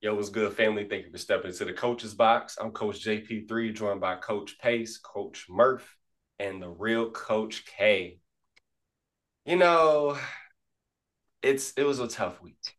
[0.00, 0.86] Yo, what's good, family?
[0.88, 2.56] Thank you for stepping into the coach's box.
[2.60, 5.96] I'm Coach JP3, joined by Coach Pace, Coach Murph,
[6.38, 8.20] and the real Coach K.
[9.44, 10.16] You know,
[11.42, 12.76] it's it was a tough week.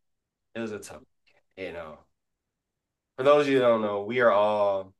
[0.54, 1.98] It was a tough week, you know.
[3.18, 4.94] For those of you who don't know, we are all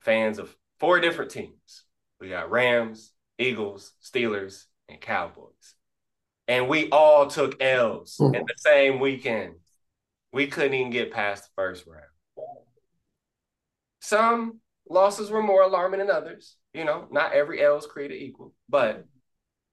[0.00, 1.84] fans of four different teams.
[2.18, 5.74] We got Rams, Eagles, Steelers, and Cowboys.
[6.48, 8.36] And we all took L's mm-hmm.
[8.36, 9.56] in the same weekend.
[10.32, 12.04] We couldn't even get past the first round.
[14.00, 16.56] Some losses were more alarming than others.
[16.74, 19.06] You know, not every L is created equal, but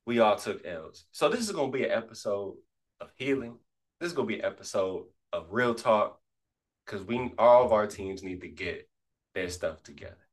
[0.06, 1.06] we all took L's.
[1.12, 2.56] So this is going to be an episode
[3.00, 3.58] of healing.
[4.00, 6.20] This is going to be an episode of real talk
[6.86, 8.90] because we all of our teams need to get
[9.36, 10.28] their stuff together.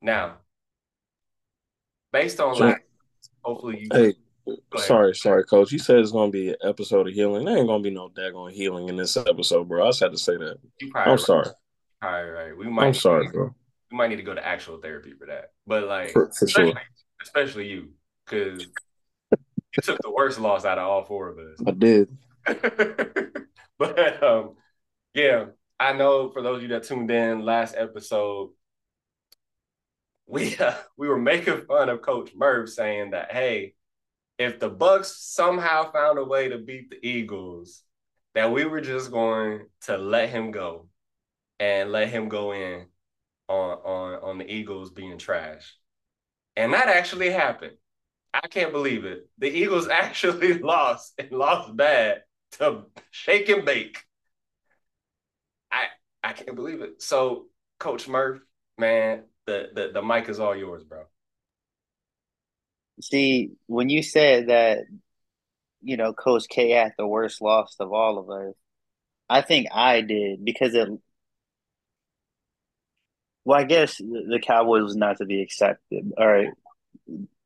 [0.00, 0.36] Now,
[2.12, 2.80] based on so, that,
[3.42, 3.88] hopefully you.
[3.92, 4.14] Hey,
[4.76, 5.72] Sorry, sorry, coach.
[5.72, 7.44] You said it's gonna be an episode of healing.
[7.44, 9.84] There ain't gonna be no daggone healing in this episode, bro.
[9.84, 10.58] I just had to say that.
[10.94, 11.20] I'm right.
[11.20, 11.46] sorry.
[12.02, 12.56] All right, right.
[12.56, 12.86] We might.
[12.86, 13.54] I'm sorry, bro.
[13.90, 15.52] We might need to go to actual therapy for that.
[15.66, 16.82] But like, for, for especially, sure.
[17.22, 17.90] especially you,
[18.24, 18.66] because
[19.30, 21.58] you took the worst loss out of all four of us.
[21.66, 22.16] I did.
[23.78, 24.54] but um,
[25.14, 25.46] yeah,
[25.78, 28.50] I know for those of you that tuned in last episode,
[30.26, 33.74] we uh, we were making fun of Coach Murph saying that hey
[34.40, 37.82] if the Bucks somehow found a way to beat the Eagles,
[38.34, 40.88] that we were just going to let him go
[41.58, 42.86] and let him go in
[43.48, 45.76] on on on the Eagles being trash.
[46.56, 47.74] And that actually happened.
[48.32, 49.28] I can't believe it.
[49.36, 53.98] The Eagles actually lost and lost bad to shake and bake.
[55.70, 55.88] I
[56.24, 57.02] I can't believe it.
[57.02, 58.40] So Coach Murph,
[58.78, 61.04] man, the the, the mic is all yours, bro.
[63.02, 64.80] See, when you said that,
[65.82, 68.54] you know, Coach K had the worst loss of all of us,
[69.28, 70.88] I think I did because it.
[73.44, 76.12] Well, I guess the Cowboys was not to be accepted.
[76.18, 76.50] All right,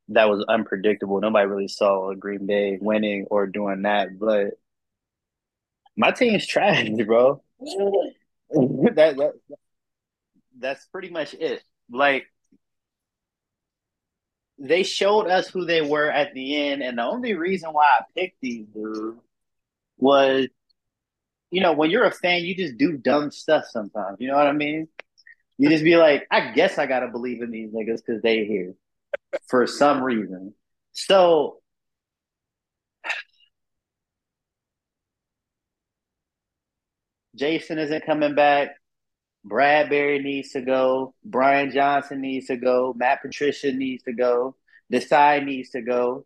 [0.08, 1.20] that was unpredictable.
[1.20, 4.54] Nobody really saw Green Bay winning or doing that, but
[5.96, 7.42] my team's trash, bro.
[7.60, 9.32] that, that
[10.58, 11.62] that's pretty much it.
[11.90, 12.26] Like
[14.58, 18.04] they showed us who they were at the end, and the only reason why I
[18.16, 19.18] picked these dudes
[19.98, 20.48] was,
[21.50, 24.18] you know, when you're a fan, you just do dumb stuff sometimes.
[24.20, 24.88] You know what I mean?
[25.58, 28.74] You just be like, I guess I gotta believe in these niggas because they here
[29.48, 30.54] for some reason.
[30.92, 31.60] So
[37.34, 38.76] Jason isn't coming back.
[39.46, 41.14] Bradberry needs to go.
[41.24, 42.94] Brian Johnson needs to go.
[42.96, 44.56] Matt Patricia needs to go.
[44.92, 46.24] Desai needs to go.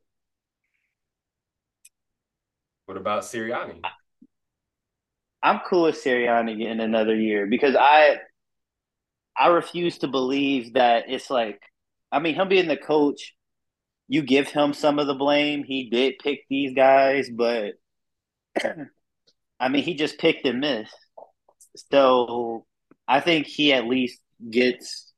[2.86, 3.80] What about Sirianni?
[5.42, 8.16] I'm cool with Sirianni getting another year because I
[9.36, 11.60] I refuse to believe that it's like
[12.10, 13.34] I mean him being the coach,
[14.08, 15.64] you give him some of the blame.
[15.64, 17.74] He did pick these guys, but
[19.60, 20.96] I mean he just picked and missed.
[21.92, 22.66] So
[23.08, 24.20] I think he at least
[24.50, 25.12] gets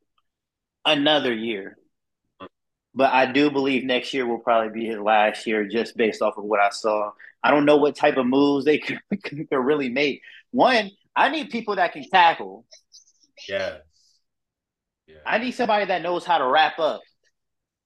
[0.84, 1.76] another year.
[2.94, 6.38] But I do believe next year will probably be his last year just based off
[6.38, 7.10] of what I saw.
[7.42, 10.22] I don't know what type of moves they could, could really make.
[10.50, 12.64] One, I need people that can tackle.
[13.48, 13.78] Yeah.
[15.06, 15.16] yeah.
[15.26, 17.00] I need somebody that knows how to wrap up.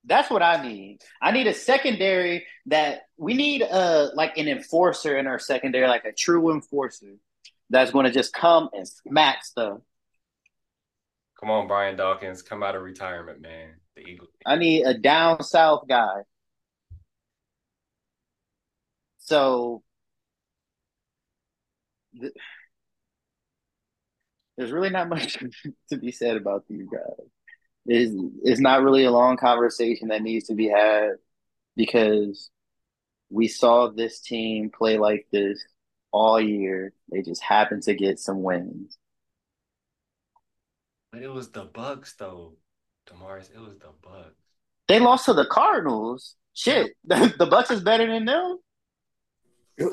[0.06, 0.98] That's what I need.
[1.22, 6.04] I need a secondary that we need a like an enforcer in our secondary, like
[6.04, 7.14] a true enforcer
[7.70, 9.78] that's going to just come and smack stuff.
[11.38, 13.74] Come on, Brian Dawkins, come out of retirement, man.
[13.96, 14.30] The Eagles.
[14.46, 16.22] I need a down south guy.
[19.18, 19.82] So
[22.20, 22.32] th-
[24.56, 25.38] there's really not much
[25.90, 27.26] to be said about these guys.
[27.86, 31.10] It's, it's not really a long conversation that needs to be had
[31.76, 32.50] because
[33.30, 35.62] we saw this team play like this
[36.12, 36.92] all year.
[37.10, 38.96] They just happened to get some wins.
[41.14, 42.54] But it was the Bucks though,
[43.06, 43.48] Damaris.
[43.54, 44.34] It was the Bucks.
[44.88, 46.34] They lost to the Cardinals.
[46.54, 48.58] Shit, the, the Bucks is better than them.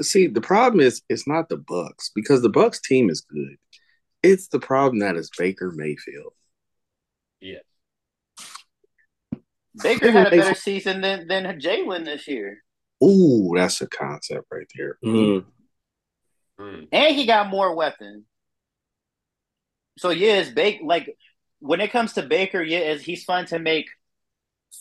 [0.02, 3.58] See, the problem is it's not the Bucks because the Bucks team is good.
[4.24, 6.34] It's the problem that is Baker Mayfield.
[7.40, 7.60] Yeah.
[9.82, 12.64] Baker had a better season than than Jalen this year.
[13.04, 14.98] Ooh, that's a concept right there.
[15.06, 15.46] Mm.
[16.60, 16.88] Mm.
[16.92, 18.26] And he got more weapons.
[19.98, 20.84] So yeah, it's Baker.
[20.86, 21.18] Like
[21.60, 23.88] when it comes to Baker, yeah, he's fun to make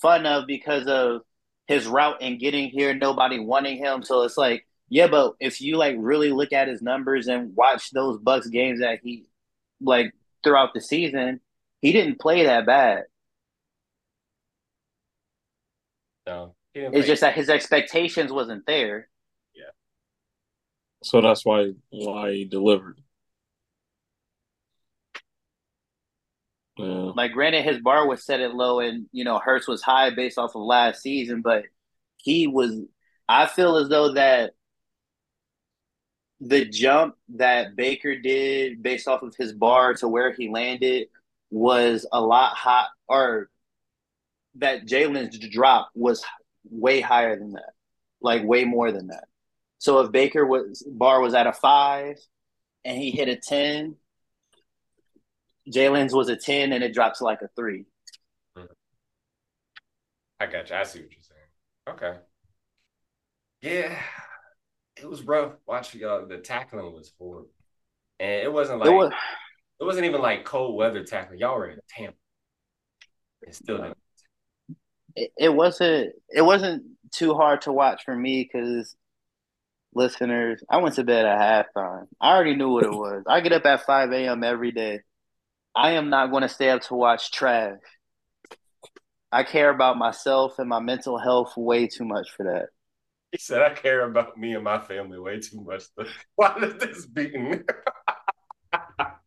[0.03, 1.23] fun of because of
[1.67, 4.03] his route and getting here, nobody wanting him.
[4.03, 7.91] So it's like Yeah, but if you like really look at his numbers and watch
[7.93, 9.27] those Bucks games that he
[9.81, 10.13] like
[10.43, 11.41] throughout the season,
[11.81, 13.05] he didn't play that bad.
[16.27, 19.09] No, it's just that his expectations wasn't there.
[19.55, 19.71] Yeah.
[21.03, 23.01] So that's why why he delivered.
[26.81, 27.13] Yeah.
[27.15, 30.39] Like, granted, his bar was set at low, and you know Hurts was high based
[30.39, 31.65] off of last season, but
[32.17, 32.81] he was.
[33.29, 34.53] I feel as though that
[36.41, 41.09] the jump that Baker did based off of his bar to where he landed
[41.51, 43.51] was a lot hot, or
[44.57, 46.25] that Jalen's drop was
[46.71, 47.73] way higher than that,
[48.21, 49.25] like way more than that.
[49.79, 52.17] So if Baker was bar was at a five
[52.85, 53.97] and he hit a ten,
[55.69, 57.87] Jalen's was a ten and it drops to like a three.
[60.39, 60.77] I got you.
[60.77, 61.97] I see what you're saying.
[61.97, 62.19] Okay.
[63.61, 63.99] Yeah,
[64.97, 66.27] it was rough watching y'all.
[66.27, 67.51] The tackling was horrible,
[68.19, 69.13] and it wasn't like it, was,
[69.81, 71.41] wasn't even like cold weather tackling.
[71.41, 72.17] Y'all were in Tampa.
[73.43, 73.99] It still didn't
[75.17, 78.95] it, it wasn't it wasn't too hard to watch for me because
[79.95, 82.07] listeners, I went to bed at halftime.
[82.21, 83.25] I already knew what it was.
[83.27, 84.45] I get up at five a.m.
[84.45, 85.01] every day.
[85.75, 87.79] I am not going to stay up to watch trash.
[89.33, 92.67] I care about myself and my mental health way too much for that.
[93.31, 95.85] He said, "I care about me and my family way too much."
[96.35, 97.65] Why is this beating?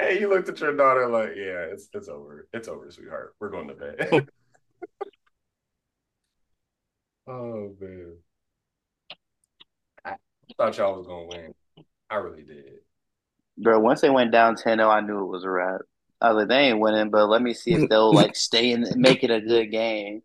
[0.00, 2.48] Hey, you looked at your daughter like, yeah, it's it's over.
[2.52, 3.34] It's over, sweetheart.
[3.40, 4.28] We're going to bed.
[7.26, 8.16] oh man.
[10.04, 10.16] I
[10.56, 11.54] thought y'all was gonna win.
[12.08, 12.78] I really did.
[13.60, 15.80] Bro, once they went down 10-0, I knew it was a wrap.
[16.20, 18.86] I was like, they ain't winning, but let me see if they'll like stay and
[18.96, 20.22] make it a good game.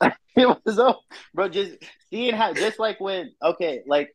[0.00, 0.98] it was so,
[1.34, 1.48] bro.
[1.48, 1.76] Just
[2.10, 4.14] seeing how, just like when, okay, like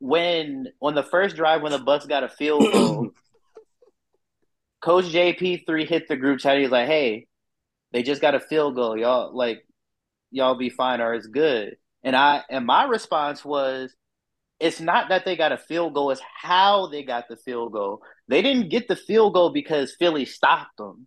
[0.00, 3.10] when on the first drive when the Bucks got a field goal,
[4.80, 6.58] Coach JP3 hit the group chat.
[6.58, 7.26] He's like, hey,
[7.92, 8.96] they just got a field goal.
[8.96, 9.66] Y'all like
[10.30, 11.76] y'all be fine or it's good.
[12.04, 13.94] And I and my response was,
[14.60, 18.02] it's not that they got a field goal, it's how they got the field goal.
[18.26, 21.06] They didn't get the field goal because Philly stopped them.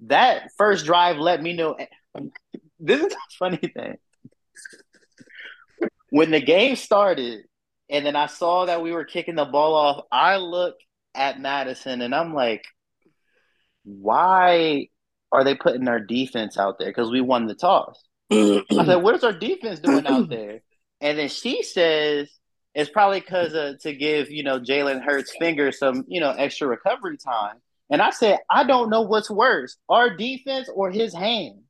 [0.00, 1.76] That first drive let me know
[2.80, 3.96] this is a funny thing.
[6.10, 7.44] When the game started,
[7.90, 10.04] and then I saw that we were kicking the ball off.
[10.10, 10.76] I look
[11.14, 12.64] at Madison and I'm like,
[13.84, 14.88] why
[15.30, 16.88] are they putting our defense out there?
[16.88, 18.02] Because we won the toss.
[18.34, 20.60] I said, what is our defense doing out there?
[21.00, 22.28] And then she says
[22.74, 26.66] it's probably because uh, to give you know Jalen Hurts' finger some you know extra
[26.66, 27.56] recovery time.
[27.90, 31.60] And I said, I don't know what's worse, our defense or his hand.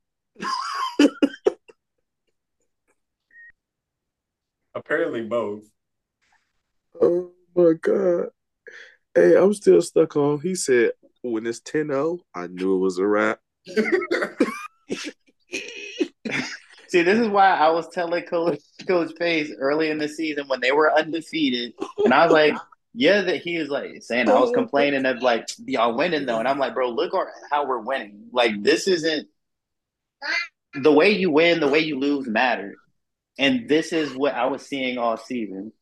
[4.73, 5.63] Apparently both.
[7.01, 8.29] Oh my god.
[9.13, 10.41] Hey, I'm still stuck on.
[10.41, 10.91] He said
[11.21, 13.39] when it's 10-0, I knew it was a wrap.
[16.95, 20.61] See, this is why I was telling Coach Coach Pace early in the season when
[20.61, 21.73] they were undefeated,
[22.05, 22.55] and I was like,
[22.93, 26.47] "Yeah," that he was like saying I was complaining of like y'all winning though, and
[26.47, 27.13] I'm like, "Bro, look
[27.51, 28.29] how we're winning.
[28.31, 29.27] Like this isn't
[30.73, 32.77] the way you win, the way you lose matters."
[33.37, 35.73] And this is what I was seeing all season.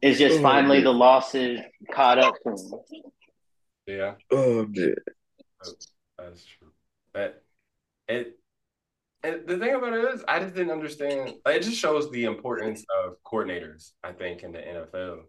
[0.00, 0.84] It's just oh, finally man.
[0.84, 1.58] the losses
[1.90, 2.80] caught up to him.
[3.88, 4.14] Yeah.
[4.30, 4.94] Oh man.
[6.16, 6.70] That's true.
[7.12, 7.42] But
[8.06, 8.38] it
[9.22, 12.84] and the thing about it is I just didn't understand it just shows the importance
[13.04, 15.20] of coordinators, I think, in the NFL.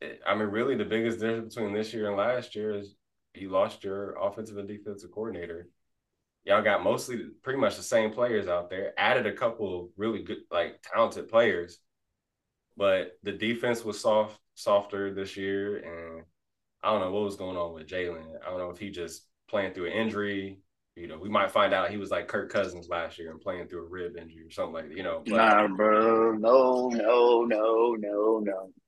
[0.00, 2.94] It, I mean, really the biggest difference between this year and last year is
[3.34, 5.68] you lost your offensive and defensive coordinator.
[6.44, 10.22] Y'all got mostly pretty much the same players out there, added a couple of really
[10.22, 11.80] good, like talented players
[12.76, 16.24] but the defense was soft, softer this year, and
[16.82, 18.26] I don't know what was going on with Jalen.
[18.44, 20.58] I don't know if he just playing through an injury.
[20.96, 23.66] You know, we might find out he was like Kirk Cousins last year and playing
[23.66, 24.96] through a rib injury or something like that.
[24.96, 28.38] You know, but, nah, bro, no, no, no, no,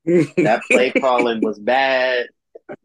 [0.05, 0.25] no.
[0.45, 2.27] that play calling was bad.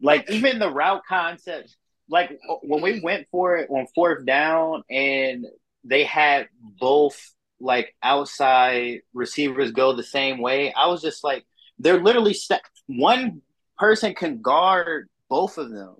[0.00, 1.76] Like even the route concept,
[2.08, 5.46] like when we went for it on fourth down and
[5.84, 10.72] they had both like outside receivers go the same way.
[10.72, 11.46] I was just like,
[11.78, 13.40] they're literally st- one
[13.78, 15.94] person can guard both of them.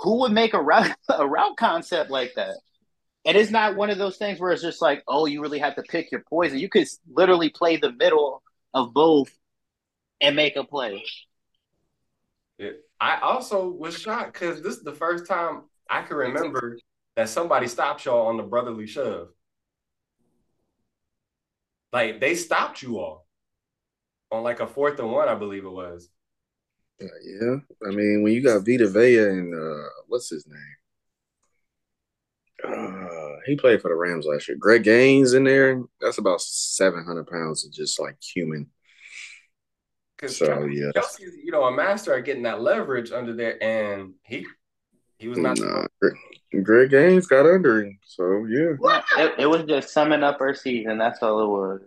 [0.00, 2.56] Who would make a route a route concept like that?
[3.26, 5.76] And it's not one of those things where it's just like, oh, you really have
[5.76, 6.58] to pick your poison.
[6.58, 8.42] You could literally play the middle
[8.72, 9.30] of both
[10.22, 11.04] and make a play.
[12.58, 12.70] Yeah.
[12.98, 16.78] I also was shocked because this is the first time I can remember
[17.16, 19.28] that somebody stopped y'all on the brotherly shove.
[21.92, 23.26] Like they stopped you all
[24.30, 26.08] on like a fourth and one, I believe it was.
[27.02, 30.76] Uh, yeah, I mean when you got Vita Vea and uh, what's his name?
[32.62, 34.56] Uh, he played for the Rams last year.
[34.58, 35.82] Greg Gaines in there.
[36.00, 38.68] That's about seven hundred pounds of just like human.
[40.26, 44.46] So yeah, Kelce's you know a master at getting that leverage under there, and he
[45.18, 45.58] he was not.
[45.58, 45.86] Nah,
[46.62, 48.74] Greg Gaines got under him, so yeah.
[49.18, 50.98] It, it, was just summing up our season.
[50.98, 51.80] That's all it was.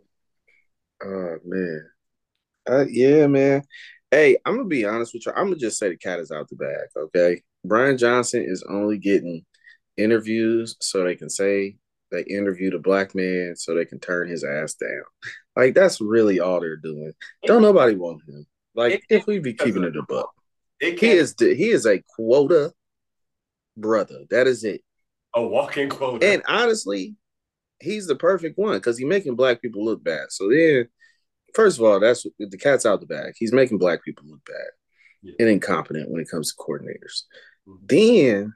[1.04, 1.90] Oh man,
[2.68, 3.64] uh, yeah, man.
[4.14, 5.32] Hey, I'm gonna be honest with you.
[5.32, 6.86] I'm gonna just say the cat is out the bag.
[6.96, 9.44] Okay, Brian Johnson is only getting
[9.98, 11.78] interviews so they can say
[12.12, 15.02] they interviewed a black man so they can turn his ass down.
[15.56, 17.12] Like that's really all they're doing.
[17.48, 18.46] Don't nobody want him.
[18.76, 20.32] Like if we be keeping it a buck,
[20.80, 22.72] he is he is a quota
[23.76, 24.26] brother.
[24.30, 24.84] That is it.
[25.34, 26.24] A walking quota.
[26.24, 27.16] And honestly,
[27.82, 30.28] he's the perfect one because he's making black people look bad.
[30.30, 30.88] So then,
[31.54, 33.34] first of all, that's the cat's out of the bag.
[33.38, 34.72] He's making black people look bad
[35.22, 35.34] yeah.
[35.40, 37.24] and incompetent when it comes to coordinators.
[37.68, 37.86] Mm-hmm.
[37.88, 38.54] Then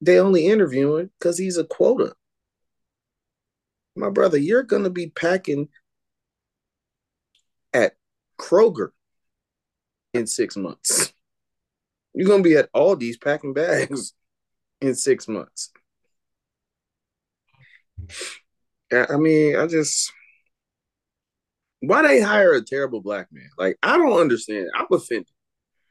[0.00, 2.14] they only interview him because he's a quota.
[3.96, 5.68] My brother, you're gonna be packing
[7.72, 7.94] at
[8.38, 8.90] Kroger
[10.12, 11.12] in six months.
[12.12, 14.12] You're gonna be at Aldi's packing bags
[14.80, 15.70] in six months.
[18.92, 20.12] I mean, I just
[21.88, 23.48] why they hire a terrible black man?
[23.58, 24.68] Like, I don't understand.
[24.74, 25.28] I'm offended.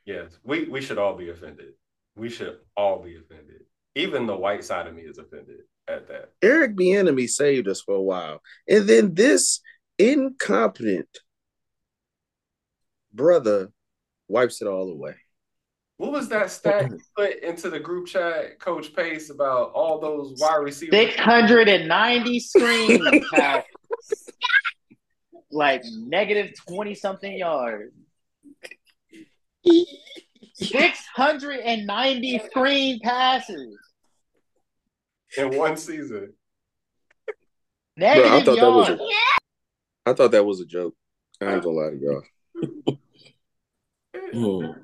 [0.05, 1.73] Yes, we we should all be offended.
[2.15, 3.61] We should all be offended.
[3.95, 6.31] Even the white side of me is offended at that.
[6.41, 9.61] Eric Bieniemy saved us for a while, and then this
[9.97, 11.07] incompetent
[13.13, 13.71] brother
[14.27, 15.15] wipes it all away.
[15.97, 20.35] What was that stat you put into the group chat, Coach Pace, about all those
[20.39, 21.15] wide receivers?
[21.15, 23.25] 690 screens,
[25.53, 27.93] like negative 20 something yards.
[30.55, 33.77] 690 screen passes
[35.37, 36.33] in one season.
[37.95, 38.87] Negative Bro, I thought yards.
[38.87, 40.95] that was a, I thought that was a joke.
[41.41, 42.23] I ain't gonna lie to y'all.
[44.33, 44.83] Hmm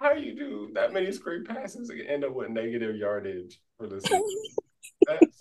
[0.00, 4.00] how you do that many screen passes and end up with negative yardage for the
[4.00, 4.24] season?
[5.06, 5.40] That's,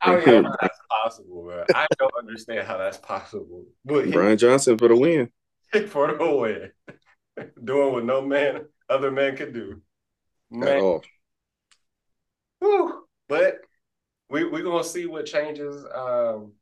[0.00, 1.64] I don't know how that's possible, man.
[1.74, 3.64] I don't understand how that's possible.
[3.84, 5.30] But Brian Johnson for the win.
[5.88, 6.70] for the win.
[7.64, 9.80] Doing what no man, other man could do.
[10.50, 10.68] Man.
[10.68, 11.02] At all.
[12.60, 13.04] Whew.
[13.28, 13.58] But
[14.30, 16.52] we we're gonna see what changes um,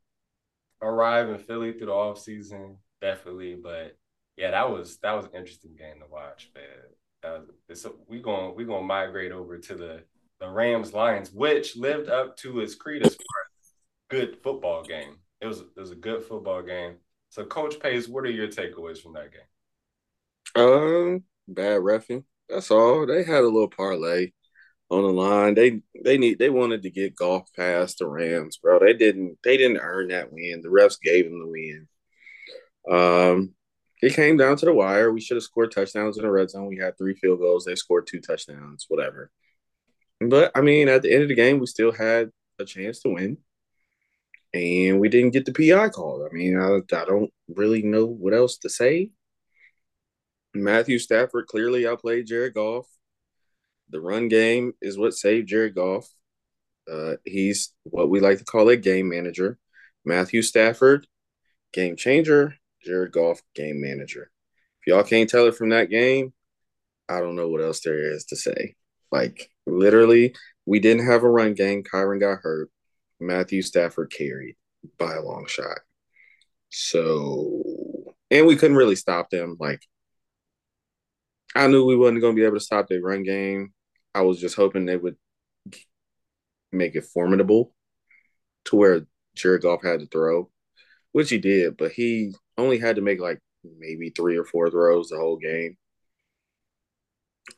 [0.81, 3.55] arrive in Philly through the off season, definitely.
[3.55, 3.97] But
[4.35, 6.63] yeah, that was that was an interesting game to watch, man.
[7.23, 7.75] Uh,
[8.07, 10.03] we gonna we gonna migrate over to the
[10.39, 13.17] the Rams Lions, which lived up to its creed as a
[14.09, 15.17] good football game.
[15.41, 16.95] It was it was a good football game.
[17.29, 20.63] So, Coach Pace, what are your takeaways from that game?
[20.63, 22.23] Um, bad refing.
[22.49, 23.05] That's all.
[23.05, 24.31] They had a little parlay
[24.89, 25.53] on the line.
[25.53, 28.79] They they need they wanted to get Goff past the Rams, bro.
[28.79, 30.61] They didn't they didn't earn that win.
[30.61, 31.87] The refs gave them the win.
[32.89, 33.53] Um,
[34.01, 35.11] it came down to the wire.
[35.11, 36.67] We should have scored touchdowns in the red zone.
[36.67, 37.65] We had three field goals.
[37.65, 39.31] They scored two touchdowns, whatever.
[40.19, 43.09] But I mean, at the end of the game, we still had a chance to
[43.09, 43.37] win.
[44.53, 46.23] And we didn't get the PI called.
[46.23, 49.11] I mean, I, I don't really know what else to say.
[50.53, 52.87] Matthew Stafford clearly outplayed Jared Goff.
[53.89, 56.09] The run game is what saved Jared Goff.
[56.91, 59.57] Uh, he's what we like to call a game manager.
[60.05, 61.05] Matthew Stafford,
[61.73, 62.55] game changer.
[62.83, 64.31] Jared Goff, game manager.
[64.81, 66.33] If y'all can't tell it from that game,
[67.09, 68.75] I don't know what else there is to say.
[69.11, 71.83] Like literally, we didn't have a run game.
[71.83, 72.69] Kyren got hurt.
[73.19, 74.55] Matthew Stafford carried
[74.97, 75.79] by a long shot.
[76.69, 77.63] So,
[78.29, 79.57] and we couldn't really stop them.
[79.59, 79.81] Like,
[81.55, 83.73] I knew we wasn't going to be able to stop their run game.
[84.13, 85.15] I was just hoping they would
[86.71, 87.73] make it formidable
[88.65, 90.49] to where Jared Goff had to throw,
[91.11, 93.39] which he did, but he only had to make like
[93.79, 95.77] maybe three or four throws the whole game.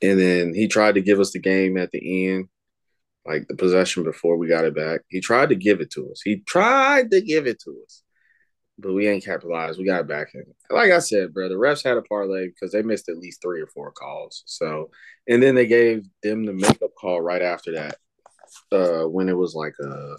[0.01, 2.47] And then he tried to give us the game at the end,
[3.25, 5.01] like the possession before we got it back.
[5.09, 6.21] He tried to give it to us.
[6.23, 8.03] He tried to give it to us,
[8.77, 9.79] but we ain't capitalized.
[9.79, 10.29] We got back.
[10.33, 13.41] And like I said, bro, the refs had a parlay because they missed at least
[13.41, 14.43] three or four calls.
[14.45, 14.89] So,
[15.27, 17.97] and then they gave them the makeup call right after that
[18.71, 20.15] uh, when it was like a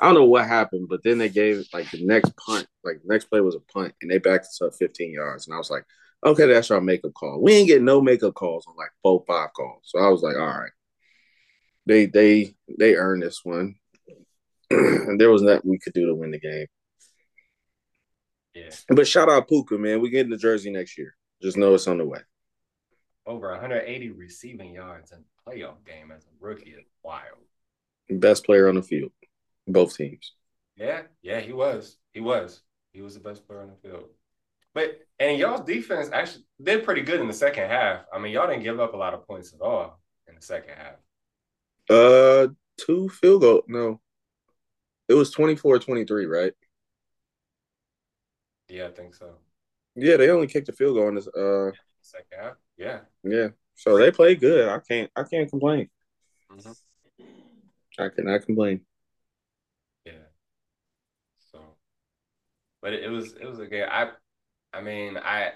[0.00, 3.12] I don't know what happened, but then they gave like the next punt, like the
[3.12, 5.46] next play was a punt, and they backed us up 15 yards.
[5.46, 5.84] And I was like,
[6.24, 7.40] okay, that's our makeup call.
[7.40, 9.82] We ain't getting no makeup calls on like four, five calls.
[9.84, 10.70] So I was like, all right.
[11.86, 13.76] They they they earned this one.
[14.70, 16.66] and there was nothing we could do to win the game.
[18.54, 18.70] Yeah.
[18.88, 20.00] But shout out Puka, man.
[20.00, 21.14] We getting the jersey next year.
[21.42, 22.20] Just know it's on the way.
[23.26, 27.38] Over 180 receiving yards in playoff game as a rookie is wild.
[28.08, 29.12] Best player on the field,
[29.68, 30.34] both teams.
[30.76, 31.96] Yeah, yeah, he was.
[32.12, 32.62] He was.
[32.92, 34.08] He was the best player on the field.
[34.74, 38.04] But and y'all's defense actually did pretty good in the second half.
[38.12, 40.74] I mean, y'all didn't give up a lot of points at all in the second
[40.76, 40.94] half.
[41.88, 42.48] Uh,
[42.78, 43.62] two field goal.
[43.66, 44.00] No,
[45.08, 46.52] it was 24-23, right?
[48.68, 49.34] Yeah, I think so.
[49.96, 51.26] Yeah, they only kicked a field goal in this.
[51.26, 53.00] Uh, Second half, yeah.
[53.24, 53.48] yeah.
[53.74, 54.68] So they played good.
[54.68, 55.10] I can't.
[55.16, 55.88] I can't complain.
[56.52, 56.76] Mhm.
[57.98, 58.80] I cannot complain.
[60.04, 60.12] Yeah.
[61.52, 61.60] So,
[62.80, 63.86] but it, it was it was a game.
[63.90, 64.10] I,
[64.72, 65.52] I mean, I,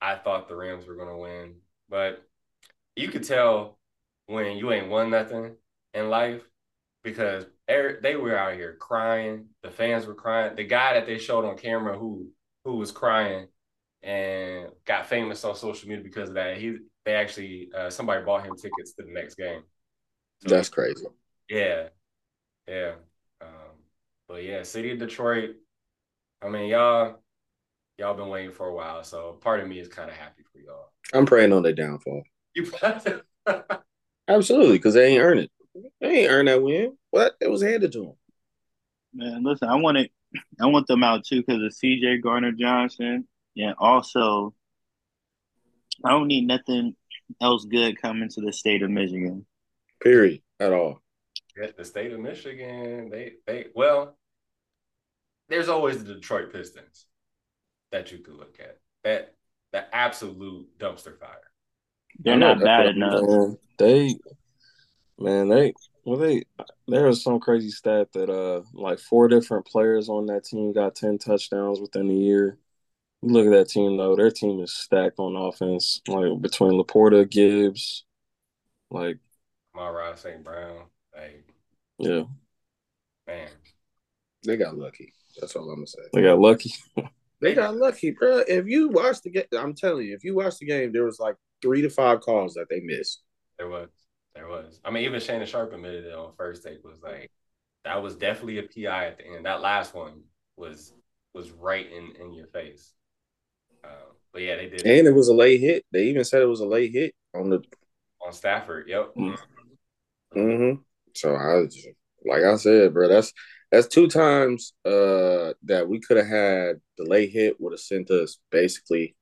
[0.00, 1.56] I thought the Rams were gonna win,
[1.88, 2.22] but
[2.96, 3.78] you could tell
[4.26, 5.56] when you ain't won nothing
[5.94, 6.42] in life
[7.02, 9.46] because er- they were out here crying.
[9.62, 10.56] The fans were crying.
[10.56, 12.28] The guy that they showed on camera who
[12.64, 13.48] who was crying
[14.02, 16.56] and got famous on social media because of that.
[16.58, 19.62] He they actually uh, somebody bought him tickets to the next game.
[20.46, 21.06] So That's crazy.
[21.48, 21.88] yeah,
[22.68, 22.94] yeah.
[23.40, 23.78] Um,
[24.28, 25.56] but yeah, City of Detroit.
[26.42, 27.21] I mean, y'all,
[27.98, 30.58] y'all been waiting for a while, so part of me is kind of happy for
[30.58, 30.90] y'all.
[31.12, 32.22] I'm praying on their downfall.
[32.54, 32.70] You,
[34.28, 35.50] Absolutely, because they ain't earn it.
[36.00, 36.96] They ain't earn that win.
[37.10, 37.34] What?
[37.40, 38.14] It was handed to them.
[39.14, 40.10] Man, listen, I want it.
[40.60, 42.18] I want them out too because of C.J.
[42.18, 44.54] Gardner-Johnson, and also
[46.04, 46.96] I don't need nothing
[47.40, 49.44] else good coming to the state of Michigan.
[50.00, 50.40] Period.
[50.58, 51.02] At all.
[51.76, 54.16] the state of Michigan, they they well,
[55.48, 57.06] there's always the Detroit Pistons
[57.92, 58.78] that you could look at.
[59.04, 59.34] That
[59.72, 61.38] the absolute dumpster fire.
[62.18, 63.22] They're not bad what- enough.
[63.22, 64.16] Man, they,
[65.18, 65.72] man, they,
[66.04, 66.44] well, they,
[66.88, 70.94] there was some crazy stat that, uh, like four different players on that team got
[70.94, 72.58] 10 touchdowns within a year.
[73.22, 77.28] You look at that team, though, their team is stacked on offense, like between LaPorta,
[77.30, 78.04] Gibbs,
[78.90, 79.18] like,
[79.74, 80.42] Amon-Ra St.
[80.44, 80.82] Brown,
[81.16, 81.46] like
[81.98, 82.24] yeah,
[83.26, 83.48] man,
[84.44, 85.14] They got lucky.
[85.40, 86.00] That's all I'm gonna say.
[86.12, 86.74] they got lucky.
[87.42, 88.44] They got lucky, bro.
[88.46, 91.18] If you watch the game, I'm telling you, if you watch the game, there was
[91.18, 93.22] like three to five calls that they missed.
[93.58, 93.88] there was,
[94.34, 94.80] there was.
[94.84, 97.30] I mean, even Shannon Sharpe admitted it on first take was like
[97.84, 99.44] that was definitely a PI at the end.
[99.44, 100.22] That last one
[100.56, 100.92] was
[101.34, 102.94] was right in in your face.
[103.82, 105.84] Uh, but yeah, they did And it was a late hit.
[105.90, 107.60] They even said it was a late hit on the.
[108.24, 108.88] on Stafford.
[108.88, 109.14] Yep.
[109.16, 109.38] Mm.
[110.36, 110.80] Mm-hmm.
[111.14, 111.88] So I just,
[112.24, 113.32] like I said, bro, that's
[113.72, 118.10] that's two times uh that we could have had the late hit would have sent
[118.10, 119.16] us basically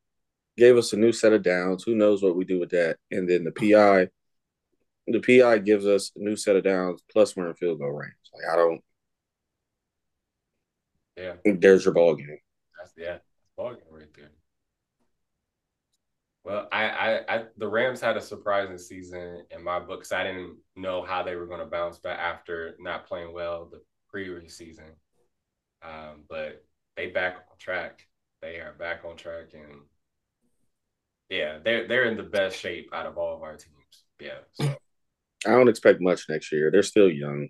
[0.56, 1.84] gave us a new set of downs.
[1.84, 2.98] Who knows what we do with that?
[3.10, 4.08] And then the PI,
[5.06, 7.02] the PI gives us a new set of downs.
[7.10, 8.12] Plus, we're in field goal range.
[8.34, 8.82] Like I don't.
[11.16, 12.38] Yeah, There's your ball game.
[12.78, 13.18] that's yeah,
[13.56, 14.32] ball game right there.
[16.44, 20.24] Well, I, I, I, the Rams had a surprising season in my book 'cause I
[20.24, 24.56] didn't know how they were going to bounce back after not playing well the previous
[24.56, 24.84] season.
[25.82, 26.64] Um, but
[26.96, 28.06] they back on track.
[28.42, 29.82] They are back on track, and
[31.28, 34.04] yeah, they're they're in the best shape out of all of our teams.
[34.20, 34.74] Yeah, so
[35.46, 36.70] I don't expect much next year.
[36.70, 37.48] They're still young.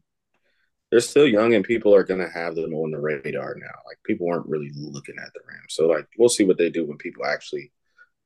[0.90, 3.74] They're still young, and people are going to have them on the radar now.
[3.86, 6.86] Like people aren't really looking at the Rams, so like we'll see what they do
[6.86, 7.72] when people actually.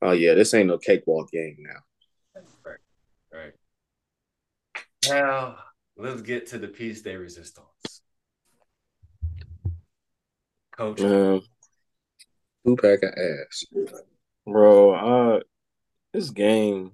[0.03, 2.43] Oh yeah, this ain't no cakewalk game now.
[2.65, 2.79] right,
[3.33, 3.53] right.
[5.09, 5.57] Now
[5.97, 7.94] let's get to the piece de resistance.
[10.77, 11.41] Coach, Man,
[12.67, 13.65] Two pack of ass.
[14.47, 14.93] bro,
[15.37, 15.41] uh,
[16.13, 16.93] this game,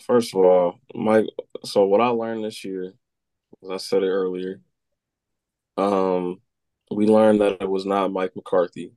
[0.00, 1.26] first of all, Mike,
[1.64, 2.92] so what I learned this year,
[3.64, 4.60] as I said it earlier,
[5.76, 6.40] um,
[6.90, 8.92] we learned that it was not Mike McCarthy.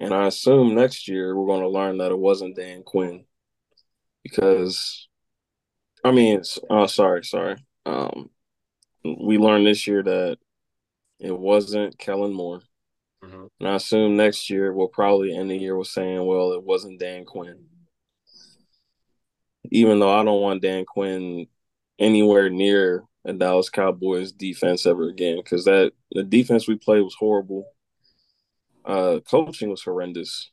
[0.00, 3.24] And I assume next year we're going to learn that it wasn't Dan Quinn.
[4.22, 5.08] Because,
[6.04, 7.56] I mean, it's, oh, sorry, sorry.
[7.86, 8.30] Um,
[9.04, 10.38] we learned this year that
[11.18, 12.62] it wasn't Kellen Moore.
[13.22, 13.48] Mhm.
[13.58, 17.00] And I assume next year we'll probably end the year with saying, well, it wasn't
[17.00, 17.66] Dan Quinn.
[19.70, 21.46] Even though I don't want Dan Quinn
[21.98, 27.16] anywhere near a Dallas Cowboys defense ever again, because that the defense we played was
[27.18, 27.66] horrible.
[28.84, 30.50] Uh, coaching was horrendous.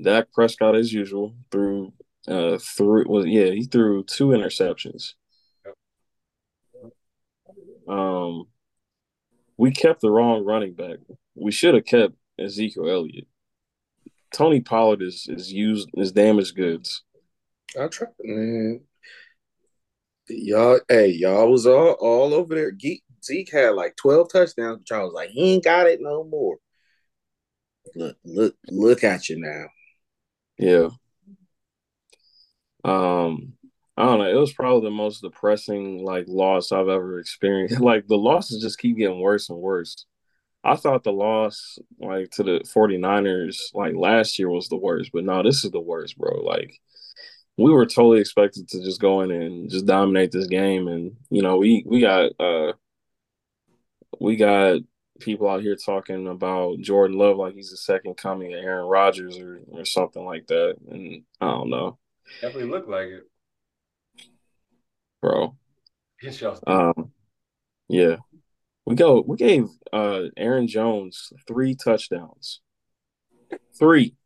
[0.00, 1.92] Dak Prescott, as usual, threw
[2.28, 5.14] uh threw was yeah he threw two interceptions.
[7.88, 8.46] Um,
[9.60, 10.96] we kept the wrong running back.
[11.34, 13.26] We should have kept Ezekiel Elliott.
[14.32, 17.02] Tony Pollard is is used is damaged goods.
[17.78, 18.80] I tried, man.
[20.30, 22.72] Y'all, hey, y'all was all all over there.
[23.22, 26.56] Zeke had like twelve touchdowns, but y'all was like, he ain't got it no more.
[27.94, 29.66] Look, look, look at you now.
[30.58, 30.88] Yeah.
[32.82, 33.54] Um,
[34.00, 34.30] I don't know.
[34.30, 37.80] It was probably the most depressing like loss I've ever experienced.
[37.80, 40.06] Like the losses just keep getting worse and worse.
[40.64, 45.24] I thought the loss like to the 49ers like last year was the worst, but
[45.24, 46.40] no, this is the worst, bro.
[46.40, 46.80] Like
[47.58, 51.42] we were totally expected to just go in and just dominate this game and you
[51.42, 52.72] know, we we got uh
[54.18, 54.80] we got
[55.18, 59.36] people out here talking about Jordan Love like he's the second coming of Aaron Rodgers
[59.38, 60.76] or, or something like that.
[60.90, 61.98] And I don't know.
[62.40, 63.29] Definitely look like it.
[65.20, 65.56] Bro.
[66.66, 67.12] Um
[67.88, 68.16] yeah.
[68.86, 72.60] We go we gave uh Aaron Jones three touchdowns.
[73.78, 74.16] Three.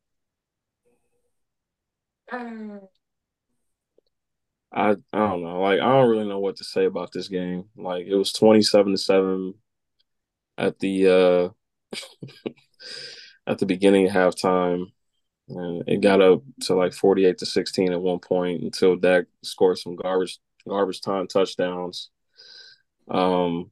[4.73, 5.61] I I don't know.
[5.61, 7.65] Like I don't really know what to say about this game.
[7.77, 9.55] Like it was 27 to 7
[10.59, 11.53] at the
[11.95, 11.99] uh
[13.47, 14.87] at the beginning of halftime.
[15.49, 19.79] And it got up to like 48 to 16 at one point until Dak scored
[19.79, 22.11] some garbage garbage time touchdowns.
[23.09, 23.71] Um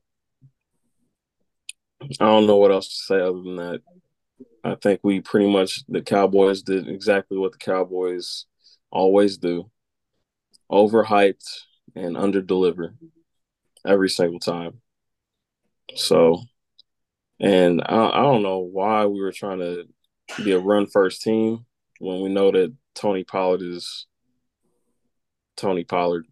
[2.20, 3.80] I don't know what else to say other than that.
[4.64, 8.46] I think we pretty much the Cowboys did exactly what the Cowboys
[8.90, 9.70] always do.
[10.70, 11.44] Overhyped
[11.94, 12.94] and underdeliver
[13.86, 14.80] every single time.
[15.94, 16.42] So
[17.40, 19.86] and I, I don't know why we were trying to
[20.44, 21.66] be a run first team
[21.98, 24.06] when we know that Tony Pollard is
[25.56, 26.26] Tony Pollard.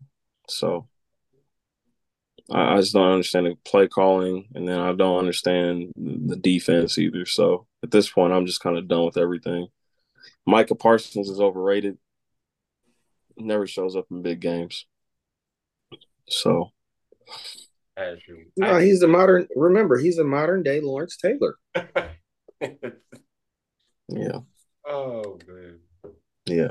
[0.50, 0.88] So
[2.50, 6.98] I, I just don't understand the play calling, and then I don't understand the defense
[6.98, 7.26] either.
[7.26, 9.68] So at this point, I'm just kind of done with everything.
[10.46, 11.98] Micah Parsons is overrated.
[13.36, 14.86] Never shows up in big games.
[16.28, 16.70] So
[18.56, 19.46] No, he's the modern.
[19.54, 21.56] Remember, he's a modern day Lawrence Taylor.
[24.08, 24.40] yeah,
[24.86, 25.78] oh man.
[26.04, 26.10] yeah.
[26.46, 26.70] Yeah.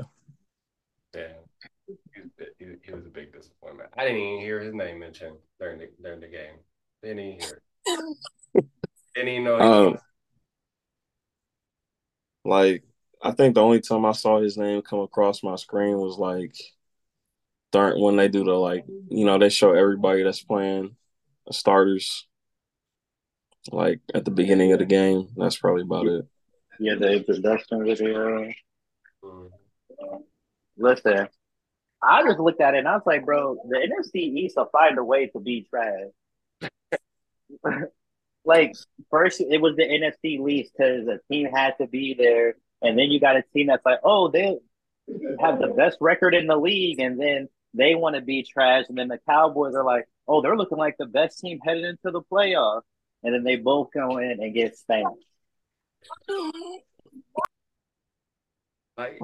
[2.20, 3.90] He was, he, he was a big disappointment.
[3.96, 6.56] I didn't even hear his name mentioned during the during the game.
[7.02, 8.06] Didn't even hear it.
[9.14, 9.98] Didn't even know he Um,
[12.44, 12.84] like
[13.22, 16.54] I think the only time I saw his name come across my screen was like
[17.72, 20.96] during when they do the like you know they show everybody that's playing
[21.46, 22.26] the starters
[23.72, 25.28] like at the beginning of the game.
[25.36, 26.26] That's probably about it.
[26.78, 28.50] Yeah, the introduction video.
[29.22, 29.50] Mhm.
[30.76, 31.28] Listen,
[32.02, 34.96] I just looked at it and I was like, bro, the NFC East will find
[34.98, 36.70] a way to be trash.
[38.44, 38.72] like
[39.10, 43.10] first, it was the NFC least because a team had to be there, and then
[43.10, 44.56] you got a team that's like, oh, they
[45.40, 48.96] have the best record in the league, and then they want to be trash, and
[48.96, 52.22] then the Cowboys are like, oh, they're looking like the best team headed into the
[52.22, 52.82] playoffs,
[53.22, 55.24] and then they both go in and get spanked.
[58.96, 59.16] Like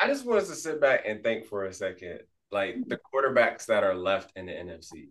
[0.00, 0.14] I don't get it.
[0.14, 3.16] I just want us to sit back and think for a second, like the mm-hmm.
[3.16, 5.08] quarterbacks that are left in the NFC.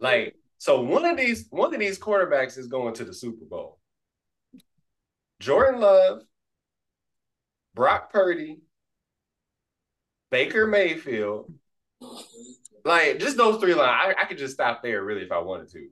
[0.00, 0.38] Like, mm-hmm.
[0.58, 3.78] so one of these one of these quarterbacks is going to the Super Bowl.
[5.40, 6.22] Jordan Love,
[7.74, 8.60] Brock Purdy,
[10.30, 11.52] Baker Mayfield.
[12.84, 14.14] Like just those three lines.
[14.18, 15.88] I, I could just stop there really if I wanted to.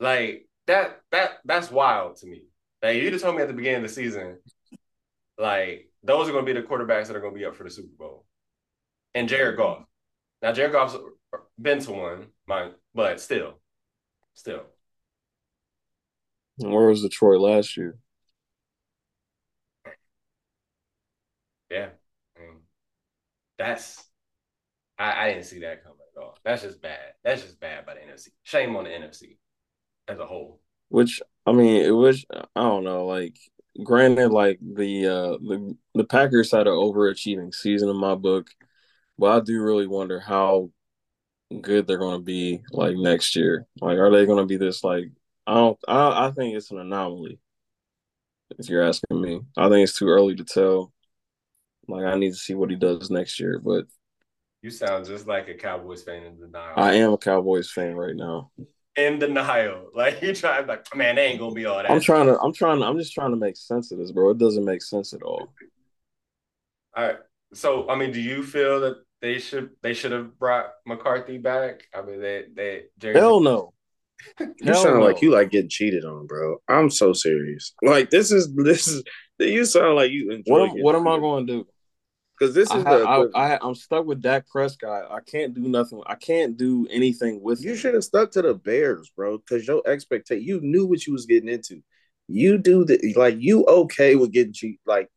[0.00, 2.42] Like that that that's wild to me.
[2.82, 4.38] Like you just told me at the beginning of the season,
[5.38, 7.64] like those are going to be the quarterbacks that are going to be up for
[7.64, 8.26] the Super Bowl,
[9.14, 9.84] and Jared Goff.
[10.42, 10.96] Now Jared Goff's
[11.60, 13.60] been to one, mind, but still,
[14.34, 14.64] still,
[16.56, 17.98] Where was Detroit last year?
[21.70, 21.90] yeah.
[22.36, 22.60] I mean,
[23.58, 24.04] that's
[24.98, 26.38] I, I didn't see that coming at all.
[26.44, 27.14] That's just bad.
[27.24, 28.28] That's just bad by the NFC.
[28.42, 29.38] Shame on the NFC
[30.08, 30.60] as a whole.
[30.88, 33.06] Which I mean, it was I don't know.
[33.06, 33.36] Like,
[33.82, 38.48] granted, like the uh the the Packers had an overachieving season in my book,
[39.18, 40.70] but I do really wonder how
[41.62, 43.66] good they're going to be like next year.
[43.80, 45.12] Like, are they going to be this like?
[45.46, 45.78] I don't.
[45.88, 47.40] I I think it's an anomaly.
[48.58, 50.92] If you're asking me, I think it's too early to tell.
[51.88, 53.86] Like, I need to see what he does next year, but
[54.62, 56.76] You sound just like a Cowboys fan in denial.
[56.76, 58.50] I am a Cowboys fan right now.
[58.96, 59.88] In denial.
[59.94, 61.90] Like you try like, man, they ain't gonna be all that.
[61.90, 62.38] I'm trying to.
[62.40, 62.80] I'm trying.
[62.80, 64.30] to- I'm just trying to make sense of this, bro.
[64.30, 65.52] It doesn't make sense at all.
[66.96, 67.16] All right.
[67.54, 71.82] So I mean, do you feel that they should they should have brought McCarthy back?
[71.94, 73.72] I mean, they they Jerry Hell no.
[74.40, 75.04] You sound no.
[75.04, 76.58] like you like getting cheated on, bro.
[76.68, 77.74] I'm so serious.
[77.82, 79.02] Like this is this is
[79.38, 80.52] you sound like you enjoy.
[80.52, 81.66] What am, what am I going to do?
[82.42, 85.12] Because this I, is the, the I, I I'm stuck with Dak Prescott.
[85.12, 86.02] I can't do nothing.
[86.06, 87.62] I can't do anything with.
[87.62, 87.76] you him.
[87.76, 89.38] should have stuck to the Bears, bro.
[89.38, 91.84] Because your expectation, you knew what you was getting into.
[92.26, 94.80] You do the like you okay with getting cheat.
[94.84, 95.08] Like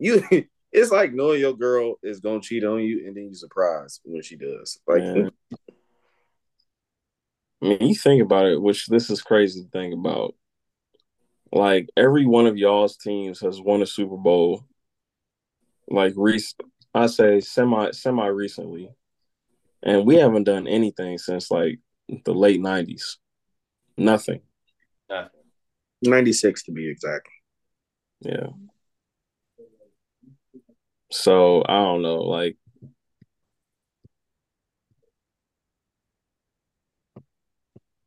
[0.00, 0.24] you,
[0.72, 4.22] it's like knowing your girl is gonna cheat on you, and then you surprised when
[4.24, 4.80] she does.
[4.84, 5.30] Like Man.
[7.62, 10.34] I mean, you think about it, which this is crazy to think about.
[11.52, 14.64] Like every one of y'all's teams has won a Super Bowl.
[15.90, 16.42] Like rec-
[16.94, 18.90] I say semi semi recently,
[19.82, 21.78] and we haven't done anything since like
[22.24, 23.18] the late nineties.
[23.96, 24.40] Nothing.
[25.08, 25.40] Nothing.
[26.02, 27.28] ninety six to be exact.
[28.20, 28.48] Yeah.
[31.10, 32.18] So I don't know.
[32.18, 32.56] Like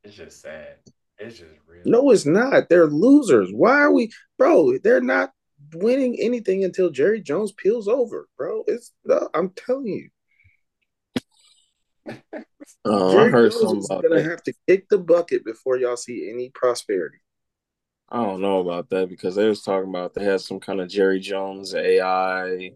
[0.03, 0.75] It's just sad.
[1.19, 1.83] It's just real.
[1.85, 2.69] No, it's not.
[2.69, 3.49] They're losers.
[3.51, 4.77] Why are we, bro?
[4.79, 5.31] They're not
[5.75, 8.63] winning anything until Jerry Jones peels over, bro.
[8.67, 10.09] It's no, I'm telling you.
[12.85, 14.29] uh, I Jerry heard Jones something is about gonna that.
[14.29, 17.17] have to kick the bucket before y'all see any prosperity.
[18.09, 20.89] I don't know about that because they was talking about they had some kind of
[20.89, 22.73] Jerry Jones AI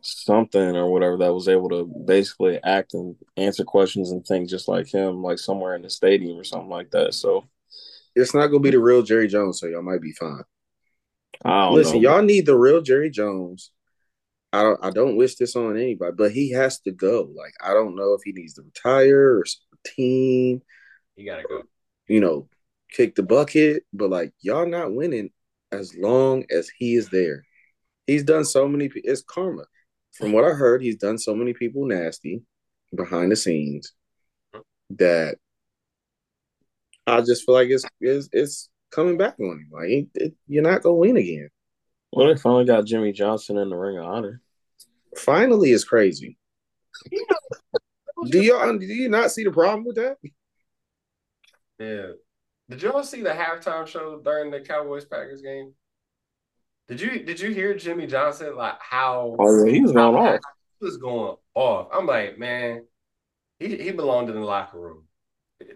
[0.00, 4.68] something or whatever that was able to basically act and answer questions and think just
[4.68, 7.14] like him, like somewhere in the stadium or something like that.
[7.14, 7.44] So
[8.14, 10.42] It's not gonna be the real Jerry Jones, so y'all might be fine.
[11.44, 12.10] I don't Listen, know.
[12.10, 13.70] y'all need the real Jerry Jones.
[14.52, 17.30] I don't I don't wish this on anybody, but he has to go.
[17.34, 20.62] Like I don't know if he needs to retire or some team,
[21.16, 21.62] You gotta go.
[22.08, 22.48] you know,
[22.90, 23.84] kick the bucket.
[23.92, 25.30] But like y'all not winning
[25.72, 27.44] as long as he is there.
[28.06, 28.90] He's done so many.
[28.94, 29.64] It's karma.
[30.12, 32.42] From what I heard, he's done so many people nasty
[32.94, 33.92] behind the scenes
[34.90, 35.36] that
[37.06, 39.68] I just feel like it's it's, it's coming back on him.
[39.72, 41.48] Like it, it- you're not gonna win again.
[42.12, 44.40] Well, they finally got Jimmy Johnson in the Ring of Honor.
[45.16, 46.38] Finally, is crazy.
[48.30, 50.16] Do y'all do you not see the problem with that?
[51.78, 52.12] Yeah.
[52.70, 55.74] Did y'all see the halftime show during the Cowboys Packers game?
[56.88, 60.40] Did you did you hear Jimmy Johnson like how Oh yeah, he was going off.
[60.80, 61.88] he was going off?
[61.92, 62.84] I'm like, man,
[63.58, 65.04] he he belonged in the locker room.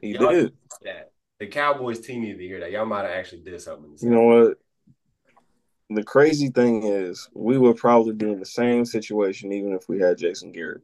[0.01, 0.53] He Y'all did.
[0.83, 1.11] that.
[1.41, 2.73] The Cowboys team needed to hear that.
[2.73, 3.97] Y'all might have actually did something.
[4.01, 4.59] You know what?
[5.91, 10.01] The crazy thing is, we would probably be in the same situation even if we
[10.01, 10.83] had Jason Garrett.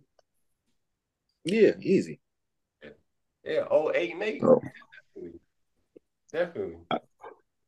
[1.44, 2.20] Yeah, easy.
[3.44, 4.42] Yeah, oh eight and eight.
[4.42, 4.62] Oh.
[5.14, 5.40] Definitely.
[6.32, 6.76] Definitely.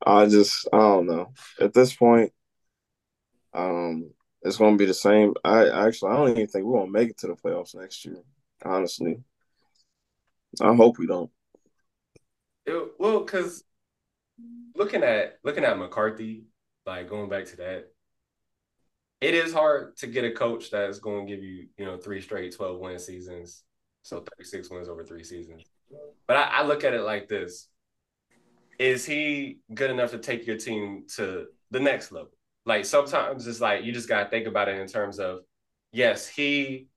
[0.07, 1.33] I just I don't know.
[1.61, 2.33] At this point,
[3.53, 4.11] um,
[4.43, 5.35] it's gonna be the same.
[5.45, 8.23] I actually I don't even think we're gonna make it to the playoffs next year.
[8.65, 9.19] Honestly,
[10.61, 11.31] I hope we don't.
[12.67, 13.65] It- well, because
[14.75, 16.45] looking at looking at McCarthy,
[16.85, 17.87] like going back to that,
[19.21, 22.21] it is hard to get a coach that's going to give you, you know, three
[22.21, 23.63] straight 12 win seasons.
[24.03, 25.63] So 36 wins over three seasons.
[26.27, 27.69] But I, I look at it like this.
[28.79, 32.31] Is he good enough to take your team to the next level?
[32.67, 35.41] Like sometimes it's like you just gotta think about it in terms of
[35.93, 36.89] yes, he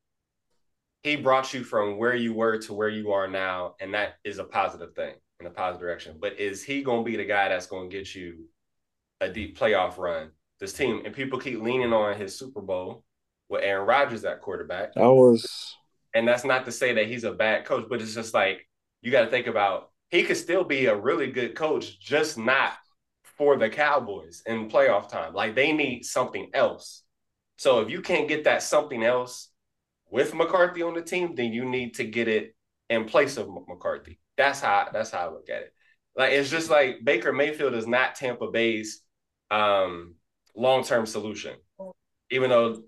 [1.03, 4.39] he brought you from where you were to where you are now, and that is
[4.39, 6.17] a positive thing in a positive direction.
[6.19, 8.45] But is he gonna be the guy that's gonna get you
[9.21, 10.31] a deep playoff run?
[10.59, 13.03] This team and people keep leaning on his Super Bowl
[13.49, 14.93] with Aaron Rodgers at quarterback.
[14.95, 15.75] That was
[16.13, 18.67] And that's not to say that he's a bad coach, but it's just like
[19.01, 22.73] you got to think about he could still be a really good coach, just not
[23.23, 25.33] for the Cowboys in playoff time.
[25.33, 27.03] Like they need something else.
[27.57, 29.49] So if you can't get that something else
[30.09, 32.55] with McCarthy on the team, then you need to get it
[32.89, 34.19] in place of McCarthy.
[34.39, 35.73] That's how that's how I look at it.
[36.15, 39.01] Like it's just like Baker Mayfield is not Tampa Bay's
[39.51, 40.15] um,
[40.55, 41.55] long term solution,
[42.31, 42.81] even though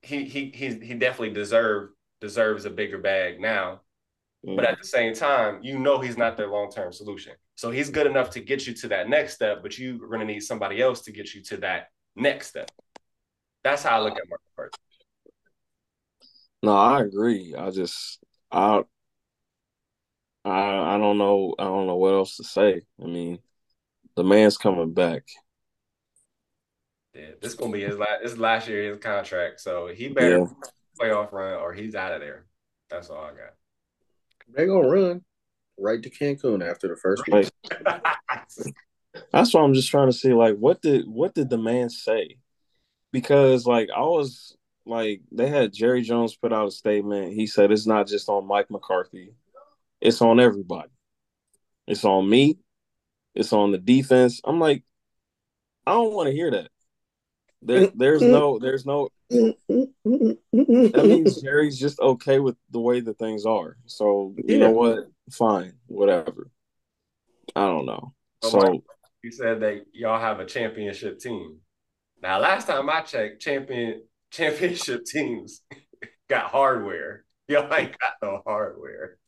[0.00, 3.80] he he he he definitely deserve deserves a bigger bag now.
[4.44, 7.32] But at the same time, you know he's not their long term solution.
[7.56, 10.26] So he's good enough to get you to that next step, but you're going to
[10.26, 12.70] need somebody else to get you to that next step.
[13.64, 14.70] That's how I look at Mark
[16.62, 17.54] no, I agree.
[17.56, 18.18] I just
[18.50, 18.82] I
[20.46, 22.82] I I don't know I don't know what else to say.
[23.02, 23.38] I mean,
[24.14, 25.24] the man's coming back.
[27.14, 28.22] Yeah, this is gonna be his last.
[28.22, 30.46] This last year his contract, so he better Yeah.
[31.00, 32.46] playoff run or he's out of there.
[32.90, 33.54] That's all I got.
[34.48, 35.24] They're gonna run
[35.78, 37.48] right to Cancun after the first week.
[37.68, 38.48] Like got.
[39.32, 42.36] that's why I'm just trying to see like what did what did the man say?
[43.12, 47.32] Because like I was like they had Jerry Jones put out a statement.
[47.32, 49.32] He said it's not just on Mike McCarthy.
[50.00, 50.90] It's on everybody.
[51.86, 52.58] It's on me.
[53.34, 54.40] It's on the defense.
[54.44, 54.82] I'm like,
[55.86, 56.70] I don't want to hear that.
[57.62, 63.44] There, there's no, there's no, that means Jerry's just okay with the way that things
[63.46, 63.76] are.
[63.86, 64.58] So you Yeah.
[64.58, 65.08] know what?
[65.30, 66.48] Fine, whatever.
[67.54, 68.14] I don't know.
[68.42, 68.82] So
[69.22, 71.58] You said that y'all have a championship team.
[72.22, 75.62] Now, last time I checked, champion championship teams
[76.28, 77.24] got hardware.
[77.48, 79.18] Y'all ain't got no hardware.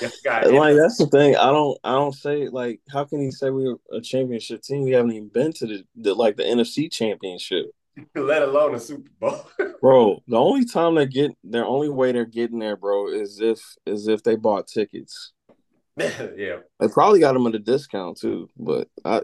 [0.00, 1.36] Y'all got like that's the thing.
[1.36, 4.82] I don't I don't say like how can he say we're a championship team?
[4.82, 7.66] We haven't even been to the, the like the NFC championship.
[8.14, 9.48] let alone a Super Bowl.
[9.80, 13.60] Bro, the only time they get their only way they're getting there, bro, is if
[13.86, 15.32] is if they bought tickets.
[15.96, 16.58] yeah.
[16.80, 19.22] They probably got them at a discount too, but I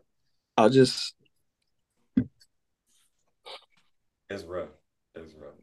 [0.57, 1.15] I just
[4.31, 4.69] It's rough.
[5.15, 5.55] It's rough.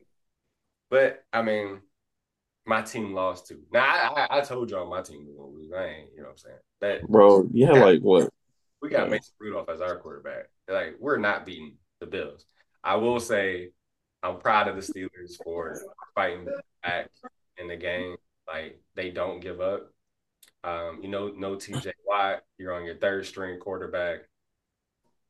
[0.90, 1.82] But I mean,
[2.70, 3.60] my team lost too.
[3.74, 5.72] Now I, I, I told y'all my team was gonna lose.
[5.76, 6.58] I ain't, you know what I'm saying?
[6.82, 8.30] That bro, yeah, like what?
[8.82, 9.16] we got Yeah.
[9.16, 10.46] Mason Rudolph as our quarterback.
[10.70, 12.46] Like we're not beating the Bills.
[12.84, 13.72] I will say
[14.22, 15.82] I'm proud of the Steelers for
[16.14, 16.48] fighting
[16.84, 17.10] back
[17.58, 18.16] in the game.
[18.48, 19.92] Like they don't give up.
[20.64, 22.44] Um, you know, no TJ Watt.
[22.58, 24.20] You're on your third string quarterback,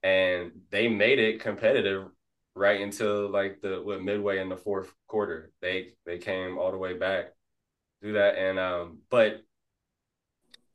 [0.03, 2.07] and they made it competitive
[2.55, 5.51] right until like the what midway in the fourth quarter.
[5.61, 7.33] They they came all the way back,
[8.01, 9.43] do that, and um, but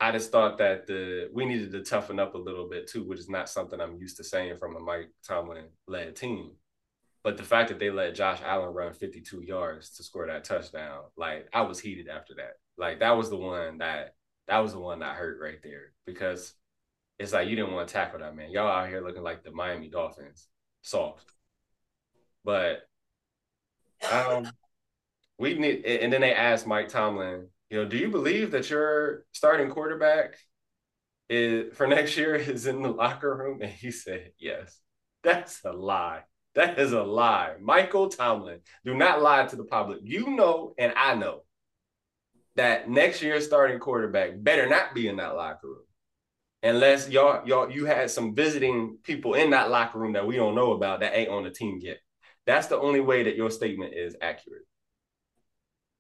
[0.01, 3.19] I just thought that the we needed to toughen up a little bit too, which
[3.21, 6.53] is not something I'm used to saying from a Mike Tomlin led team.
[7.23, 11.05] But the fact that they let Josh Allen run 52 yards to score that touchdown,
[11.17, 12.57] like I was heated after that.
[12.77, 14.15] Like that was the one that
[14.49, 16.53] that was the one that hurt right there because
[17.19, 18.51] it's like you didn't want to tackle that man.
[18.51, 20.49] Y'all out here looking like the Miami Dolphins,
[20.83, 21.34] soft.
[22.45, 22.83] But
[24.11, 24.51] um,
[25.39, 29.25] we need, and then they asked Mike Tomlin, you know, do you believe that your
[29.33, 30.37] starting quarterback
[31.29, 33.61] is for next year is in the locker room?
[33.63, 34.81] And he said, yes.
[35.25, 36.21] That's a lie.
[36.55, 37.55] That is a lie.
[37.61, 40.01] Michael Tomlin, do not lie to the public.
[40.03, 41.41] You know, and I know
[42.57, 45.87] that next year's starting quarterback better not be in that locker room.
[46.63, 50.55] Unless y'all, y'all, you had some visiting people in that locker room that we don't
[50.55, 51.99] know about that ain't on the team yet.
[52.47, 54.67] That's the only way that your statement is accurate.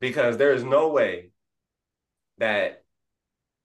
[0.01, 1.31] Because there is no way
[2.39, 2.83] that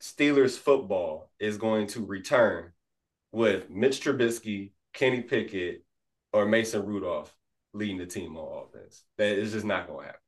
[0.02, 2.72] Steelers football is going to return
[3.32, 5.84] with Mitch Trubisky, Kenny Pickett,
[6.32, 7.36] or Mason Rudolph
[7.74, 9.04] leading the team on offense.
[9.18, 10.22] That is just not going to happen.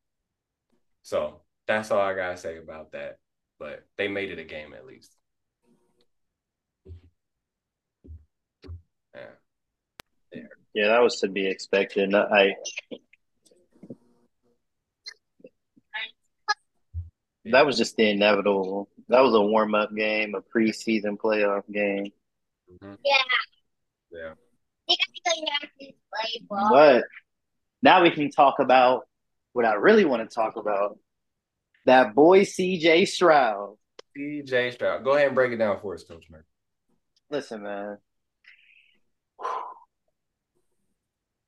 [1.04, 3.18] So that's all I got to say about that.
[3.60, 5.16] But they made it a game at least.
[10.73, 10.84] Yeah.
[10.84, 12.13] Yeah, that was to be expected.
[12.13, 12.55] I
[17.45, 18.89] that was just the inevitable.
[19.10, 22.12] That was a warm up game, a preseason playoff game.
[22.71, 22.97] Mhm.
[23.03, 23.17] Yeah.
[24.12, 24.34] Yeah.
[24.88, 26.69] You gotta go back to play ball.
[26.71, 27.05] But
[27.81, 29.07] now we can talk about
[29.53, 30.97] what I really want to talk about.
[31.86, 33.77] That boy CJ Stroud.
[34.15, 35.03] CJ Stroud.
[35.03, 36.45] Go ahead and break it down for us, Coach Murphy.
[37.29, 37.97] Listen, man.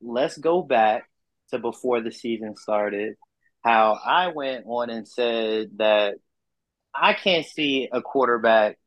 [0.04, 1.10] Let's go back
[1.50, 3.16] to before the season started.
[3.63, 6.16] How I went on and said that
[6.94, 8.78] I can't see a quarterback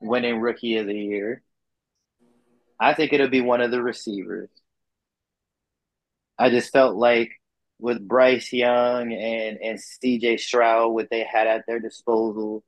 [0.00, 1.42] winning rookie of the year.
[2.80, 4.48] I think it'll be one of the receivers.
[6.38, 7.30] I just felt like
[7.78, 12.64] with Bryce Young and, and CJ Stroud, what they had at their disposal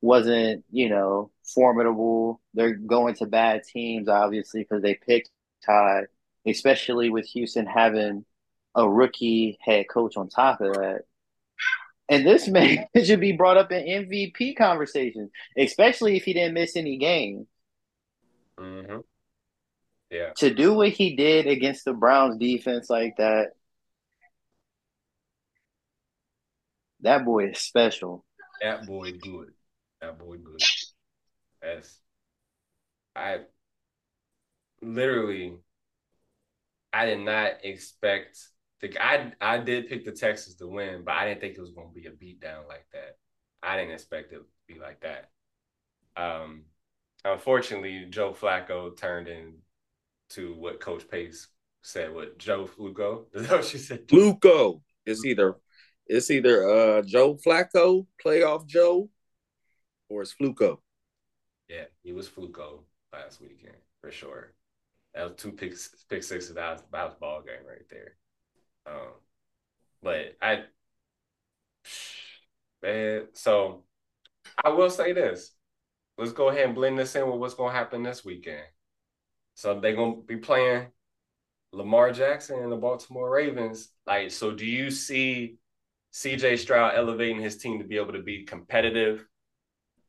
[0.00, 2.40] wasn't, you know, formidable.
[2.54, 5.30] They're going to bad teams, obviously, because they picked
[5.64, 6.02] Ty,
[6.46, 8.24] especially with Houston having
[8.74, 11.02] a rookie head coach on top of that.
[12.08, 16.76] And this man should be brought up in MVP conversations, especially if he didn't miss
[16.76, 17.46] any games.
[18.58, 18.98] Mm-hmm.
[20.10, 20.30] Yeah.
[20.36, 23.52] To do what he did against the Browns defense like that,
[27.00, 28.24] that boy is special.
[28.60, 29.52] That boy good.
[30.00, 30.60] That boy good.
[31.62, 31.98] That's
[33.14, 33.40] I
[34.80, 35.54] literally
[36.92, 38.38] I did not expect
[38.80, 41.72] to, I I did pick the Texans to win, but I didn't think it was
[41.72, 43.18] gonna be a beatdown like that.
[43.62, 45.30] I didn't expect it to be like that.
[46.16, 46.64] Um
[47.24, 51.48] unfortunately Joe Flacco turned into what Coach Pace
[51.82, 53.26] said, what Joe Fluco.
[53.34, 54.06] Is that what she said?
[54.08, 54.82] Fluco.
[55.06, 55.56] It's either
[56.06, 59.08] it's either uh Joe Flacco, playoff Joe,
[60.08, 60.78] or it's Fluco.
[61.68, 64.52] Yeah, he was Fluco last weekend for sure.
[65.14, 66.54] That was two picks, pick sixes.
[66.54, 68.16] That that was ball game right there.
[68.86, 69.12] Um,
[70.02, 70.64] but I,
[72.82, 73.84] man, so
[74.64, 75.52] I will say this.
[76.18, 78.64] Let's go ahead and blend this in with what's going to happen this weekend.
[79.54, 80.88] So they're going to be playing
[81.72, 83.88] Lamar Jackson and the Baltimore Ravens.
[84.06, 85.56] Like, so do you see
[86.12, 89.24] CJ Stroud elevating his team to be able to be competitive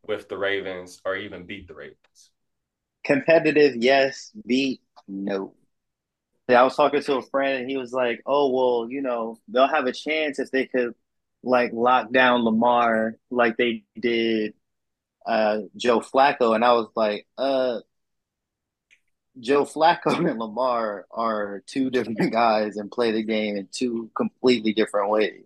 [0.05, 2.31] with the Ravens or even beat the Ravens?
[3.05, 4.31] Competitive, yes.
[4.45, 5.53] Beat, no.
[6.49, 9.67] I was talking to a friend and he was like, "Oh well, you know, they'll
[9.67, 10.93] have a chance if they could
[11.43, 14.53] like lock down Lamar like they did
[15.25, 17.79] uh, Joe Flacco." And I was like, "Uh,
[19.39, 24.73] Joe Flacco and Lamar are two different guys and play the game in two completely
[24.73, 25.43] different ways.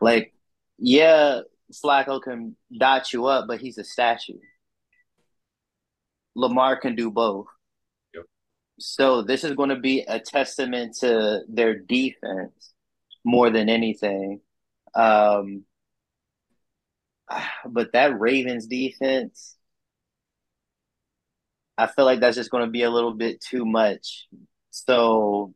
[0.00, 0.32] Like,
[0.78, 1.40] yeah,
[1.72, 4.38] Flacco can dot you up, but he's a statue.
[6.34, 7.46] Lamar can do both.
[8.78, 12.74] So this is going to be a testament to their defense
[13.24, 14.40] more than anything.
[14.94, 15.64] Um,
[17.66, 19.56] but that Ravens defense,
[21.78, 24.28] I feel like that's just going to be a little bit too much.
[24.70, 25.54] So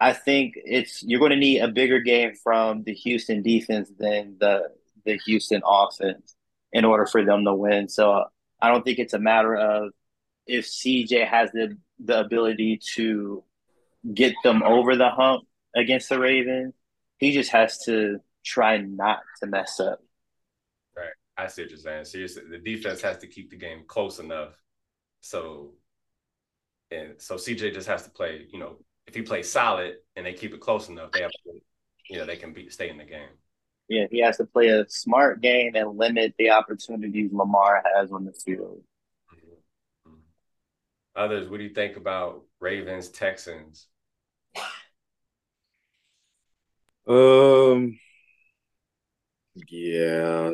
[0.00, 4.36] I think it's you're going to need a bigger game from the Houston defense than
[4.40, 4.70] the
[5.04, 6.34] the Houston offense
[6.72, 7.88] in order for them to win.
[7.88, 8.24] So
[8.60, 9.92] I don't think it's a matter of
[10.46, 13.44] if CJ has the the ability to
[14.12, 16.74] get them over the hump against the Ravens.
[17.18, 20.00] He just has to try not to mess up.
[20.96, 21.06] Right.
[21.36, 22.04] I see what you're saying.
[22.04, 24.54] So you're, the defense has to keep the game close enough.
[25.20, 25.72] So,
[26.90, 28.76] and so CJ just has to play, you know,
[29.06, 31.60] if he plays solid and they keep it close enough, they have to,
[32.10, 33.28] you know, they can be stay in the game.
[33.88, 38.24] Yeah, he has to play a smart game and limit the opportunities Lamar has on
[38.24, 38.82] the field.
[41.16, 43.86] Others, what do you think about Ravens Texans?
[47.06, 47.98] Um,
[49.68, 50.52] yeah,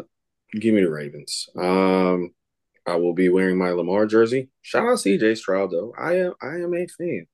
[0.53, 1.49] give me the Ravens.
[1.57, 2.31] Um,
[2.87, 4.51] I will be wearing my Lamar jersey.
[4.63, 5.95] Shout out CJ Stroud though.
[5.99, 7.27] I am I am a fan.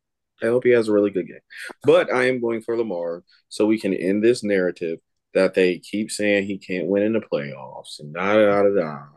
[0.43, 1.41] I hope he has a really good game.
[1.83, 4.99] But I am going for Lamar so we can end this narrative
[5.35, 9.16] that they keep saying he can't win in the playoffs and da da da da.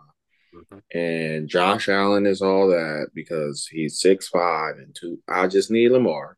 [0.54, 0.98] Mm-hmm.
[0.98, 5.20] And Josh Allen is all that because he's six five and two.
[5.28, 6.38] I just need Lamar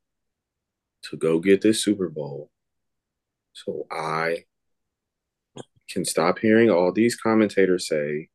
[1.03, 2.49] to go get this Super Bowl,
[3.53, 4.45] so I
[5.89, 8.30] can stop hearing all these commentators say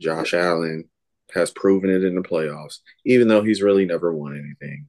[0.00, 0.88] Josh Allen
[1.34, 4.88] has proven it in the playoffs, even though he's really never won anything,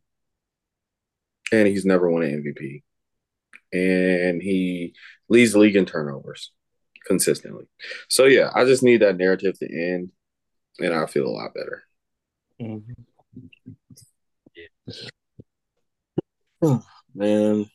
[1.52, 2.84] and he's never won an MVP
[3.74, 4.94] and he
[5.30, 6.52] leads the league in turnovers
[7.06, 7.66] consistently.
[8.10, 10.12] So yeah, I just need that narrative to end,
[10.80, 11.84] and I feel a lot better.
[12.62, 12.94] Mm-hmm.
[17.16, 17.70] Man,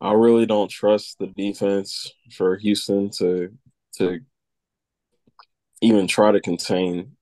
[0.00, 3.52] I really don't trust the defense for Houston to
[3.96, 4.20] to
[5.80, 7.16] even try to contain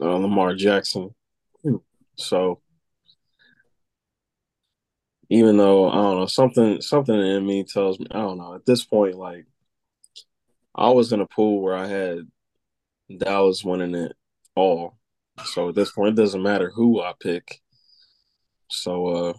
[0.00, 1.14] uh, Lamar Jackson.
[2.16, 2.60] So
[5.28, 8.64] even though I don't know something something in me tells me I don't know at
[8.64, 9.46] this point like
[10.74, 12.20] I was in a pool where I had
[13.14, 14.16] Dallas winning it
[14.54, 14.96] all.
[15.44, 17.60] So at this point it doesn't matter who I pick.
[18.68, 19.34] So uh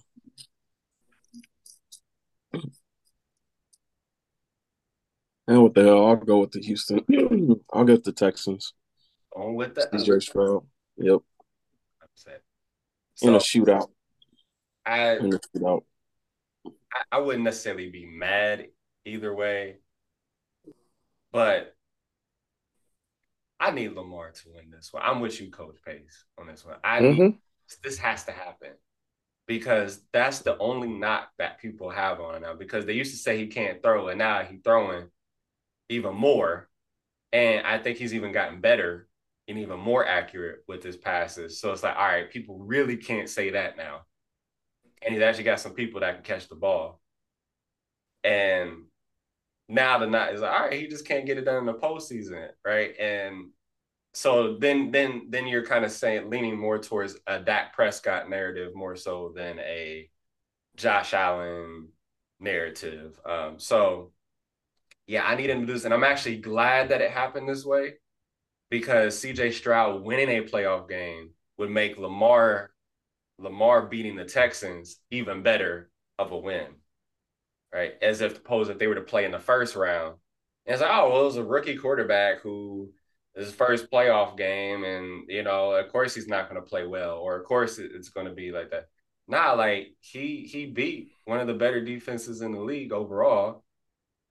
[5.47, 7.05] and what the hell, I'll go with the Houston.
[7.73, 8.73] I'll get the Texans.
[9.33, 9.91] On with that.
[9.93, 10.65] CJ Stroud.
[10.97, 11.19] Yep.
[12.15, 12.31] So,
[13.29, 13.87] in a shootout.
[14.85, 15.17] I,
[17.11, 18.67] I wouldn't necessarily be mad
[19.05, 19.77] either way,
[21.31, 21.76] but
[23.59, 25.03] I need Lamar to win this one.
[25.05, 26.75] I'm with you, Coach Pace, on this one.
[26.83, 27.21] I mm-hmm.
[27.21, 27.39] need,
[27.83, 28.71] this has to happen
[29.47, 32.53] because that's the only knock that people have on him now.
[32.53, 35.07] Because they used to say he can't throw, and now he's throwing
[35.89, 36.69] even more,
[37.31, 39.07] and I think he's even gotten better
[39.47, 41.59] and even more accurate with his passes.
[41.59, 44.01] So it's like, all right, people really can't say that now
[45.01, 46.99] and he's actually got some people that can catch the ball.
[48.23, 48.85] And
[49.69, 51.73] now the night is like, all right, he just can't get it done in the
[51.73, 52.93] postseason, right?
[52.99, 53.49] And
[54.13, 58.73] so then then then you're kind of saying leaning more towards a Dak Prescott narrative
[58.75, 60.09] more so than a
[60.75, 61.89] Josh Allen
[62.39, 63.19] narrative.
[63.25, 64.11] Um, so
[65.05, 67.65] yeah, I need him to do this, and I'm actually glad that it happened this
[67.65, 67.93] way
[68.69, 72.71] because CJ Stroud winning a playoff game would make Lamar
[73.39, 76.67] Lamar beating the Texans even better of a win,
[77.73, 77.93] right?
[78.01, 80.15] As if suppose if they were to play in the first round,
[80.65, 82.91] and it's like, oh, well, it was a rookie quarterback who
[83.35, 87.17] his first playoff game, and you know, of course he's not going to play well,
[87.17, 88.87] or of course it's going to be like that.
[89.27, 93.63] Nah, like he he beat one of the better defenses in the league overall,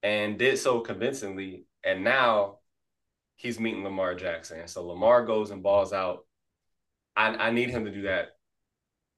[0.03, 2.59] and did so convincingly, and now
[3.37, 4.67] he's meeting Lamar Jackson.
[4.69, 6.27] So Lamar goes and balls out.
[7.17, 8.36] I, I need him to do that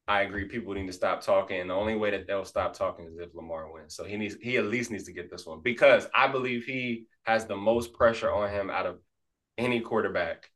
[0.08, 0.46] I agree.
[0.46, 1.60] People need to stop talking.
[1.60, 3.94] And the only way that they'll stop talking is if Lamar wins.
[3.94, 7.06] So he needs he at least needs to get this one because I believe he
[7.24, 8.98] has the most pressure on him out of
[9.58, 10.50] any quarterback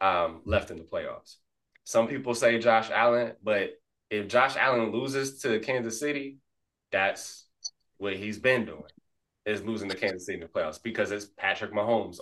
[0.00, 1.36] um, left in the playoffs.
[1.82, 3.72] Some people say Josh Allen, but
[4.10, 6.38] if Josh Allen loses to Kansas City,
[6.92, 7.46] that's
[7.98, 8.82] what he's been doing
[9.44, 12.18] is losing to Kansas City in the playoffs because it's Patrick Mahomes.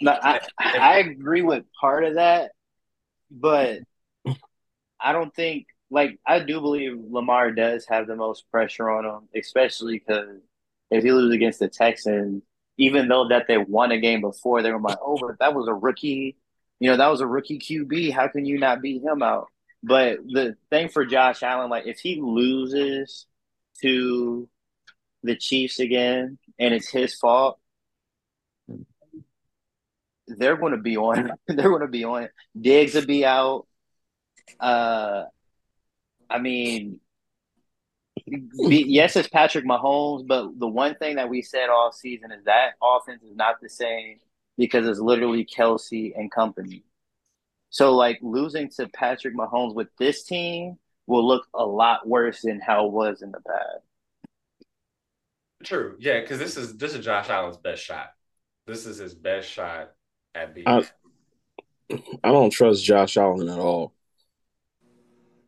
[0.00, 2.52] No, I, I agree with part of that,
[3.30, 3.80] but
[5.04, 9.28] I don't think like I do believe Lamar does have the most pressure on him,
[9.36, 10.40] especially because
[10.90, 12.42] if he loses against the Texans,
[12.78, 15.68] even though that they won a game before, they were like, "Oh, but that was
[15.68, 16.36] a rookie,
[16.80, 18.12] you know, that was a rookie QB.
[18.12, 19.48] How can you not beat him out?"
[19.82, 23.26] But the thing for Josh Allen, like if he loses
[23.82, 24.48] to
[25.22, 27.58] the Chiefs again and it's his fault,
[30.26, 31.32] they're going to be on.
[31.46, 32.28] they're going to be on.
[32.58, 33.66] Diggs will be out.
[34.60, 35.24] Uh,
[36.30, 37.00] I mean,
[38.26, 42.72] yes, it's Patrick Mahomes, but the one thing that we said all season is that
[42.82, 44.18] offense is not the same
[44.56, 46.84] because it's literally Kelce and company.
[47.70, 52.60] So, like losing to Patrick Mahomes with this team will look a lot worse than
[52.60, 53.84] how it was in the past.
[55.64, 58.10] True, yeah, because this is this is Josh Allen's best shot.
[58.66, 59.92] This is his best shot
[60.34, 60.68] at being.
[60.68, 60.88] I,
[62.22, 63.92] I don't trust Josh Allen at all.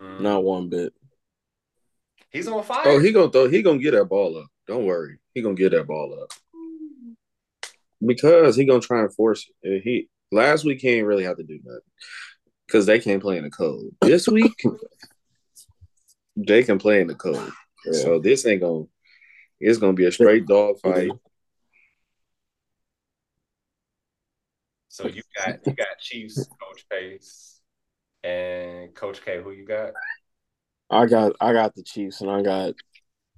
[0.01, 0.21] Mm.
[0.21, 0.93] Not one bit.
[2.31, 2.83] He's on fire.
[2.87, 3.49] Oh, he gonna throw.
[3.49, 4.47] He gonna get that ball up.
[4.67, 5.19] Don't worry.
[5.35, 6.33] He gonna get that ball up
[8.05, 9.83] because he gonna try and force it.
[9.83, 11.81] He last week he ain't really have to do nothing
[12.67, 13.95] because they can't play in the cold.
[14.01, 14.53] This week
[16.37, 17.53] they can play in the cold.
[17.87, 17.93] Yeah.
[17.93, 18.85] So this ain't gonna.
[19.61, 21.11] It's gonna be a straight dog fight.
[24.89, 27.56] So you got you got Chiefs, Coach Pace,
[28.27, 29.41] and Coach K.
[29.43, 29.93] Who you got?
[30.91, 32.75] I got I got the Chiefs, and I got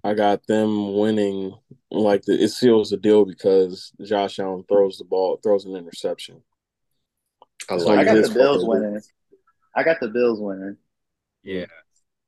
[0.03, 1.55] I got them winning.
[1.91, 6.43] Like the, it seals the deal because Josh Allen throws the ball, throws an interception.
[7.69, 9.01] I, like I got the Bills winning.
[9.75, 10.77] I got the Bills winning.
[11.43, 11.67] Yeah,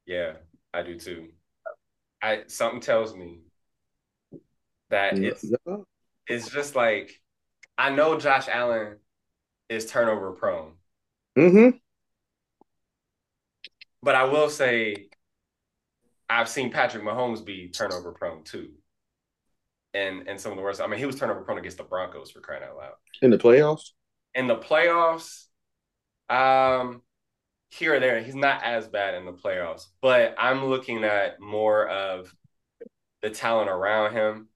[0.07, 0.35] yeah,
[0.73, 1.29] I do too.
[2.23, 3.41] I something tells me
[4.91, 5.45] that it's
[6.27, 7.21] it's just like
[7.79, 8.97] I know Josh Allen
[9.69, 10.73] is turnover prone.
[11.39, 11.77] Mm-hmm.
[14.03, 15.09] But I will say
[16.29, 18.71] I've seen Patrick Mahomes be turnover prone too.
[19.93, 20.81] And and some of the worst.
[20.81, 22.93] I mean, he was turnover prone against the Broncos for crying out loud.
[23.21, 23.91] In the playoffs?
[24.35, 25.47] In the playoffs,
[26.29, 27.03] um,
[27.71, 29.87] here or there, he's not as bad in the playoffs.
[30.01, 32.33] But I'm looking at more of
[33.23, 34.49] the talent around him.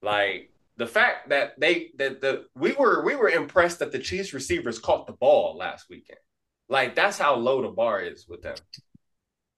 [0.00, 4.32] Like the fact that they that the we were we were impressed that the Chiefs
[4.32, 6.20] receivers caught the ball last weekend.
[6.68, 8.56] Like that's how low the bar is with them.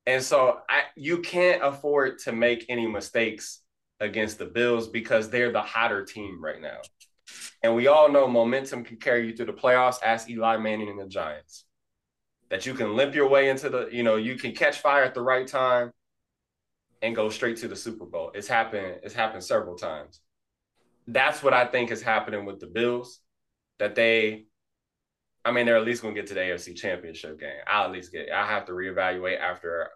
[0.07, 3.63] And so I you can't afford to make any mistakes
[4.01, 6.81] against the Bills because they're the hotter team right now.
[7.63, 10.03] And we all know momentum can carry you through the playoffs.
[10.03, 11.67] Ask Eli Manning and the Giants.
[12.49, 15.15] That you can limp your way into the, you know, you can catch fire at
[15.15, 15.93] the right time
[17.03, 18.33] and go straight to the Super Bowl.
[18.35, 20.21] It's happened, it's happened several times.
[21.07, 23.21] That's what I think is happening with the Bills.
[23.79, 24.47] That they
[25.45, 27.61] I mean, they're at least gonna get to the AFC championship game.
[27.67, 29.91] I'll at least get I have to reevaluate after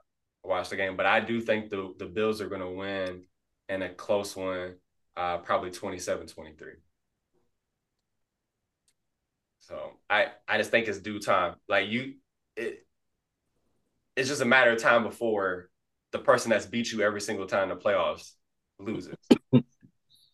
[0.45, 0.97] I watch the game.
[0.97, 3.24] But I do think the the Bills are gonna win
[3.68, 4.74] in a close one,
[5.16, 6.55] uh, probably 27-23.
[9.61, 11.57] So I I just think it's due time.
[11.68, 12.14] Like you
[12.57, 12.86] it
[14.16, 15.70] it's just a matter of time before
[16.12, 18.32] the person that's beat you every single time in the playoffs
[18.78, 19.16] loses.
[19.53, 19.64] it,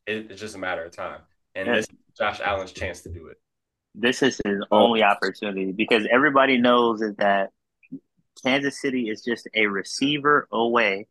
[0.07, 1.21] it's just a matter of time.
[1.55, 3.39] And this is Josh Allen's chance to do it
[3.95, 7.51] this is his only opportunity because everybody knows is that
[8.43, 11.07] Kansas City is just a receiver away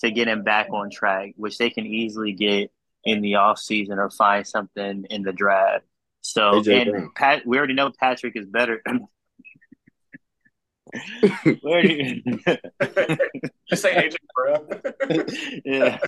[0.00, 2.70] to get him back on track, which they can easily get
[3.04, 5.84] in the offseason or find something in the draft.
[6.20, 8.82] So and Pat, we already know Patrick is better.
[13.68, 14.66] Just say AJ bro.
[15.64, 15.98] yeah.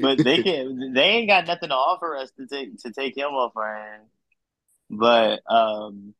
[0.00, 0.94] but they can't.
[0.94, 4.10] they ain't got nothing to offer us to take to take him off our hands.
[4.92, 6.14] But um,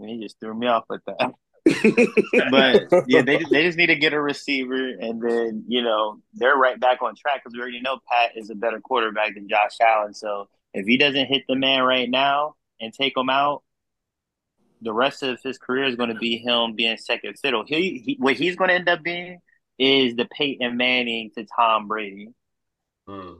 [0.00, 1.32] he just threw me off with that.
[2.50, 6.56] but yeah, they they just need to get a receiver, and then you know they're
[6.56, 9.76] right back on track because we already know Pat is a better quarterback than Josh
[9.80, 10.14] Allen.
[10.14, 13.62] So if he doesn't hit the man right now and take him out,
[14.82, 17.64] the rest of his career is going to be him being second fiddle.
[17.66, 19.38] He, he what he's going to end up being
[19.78, 22.28] is the Peyton Manning to Tom Brady.
[23.06, 23.34] Hmm.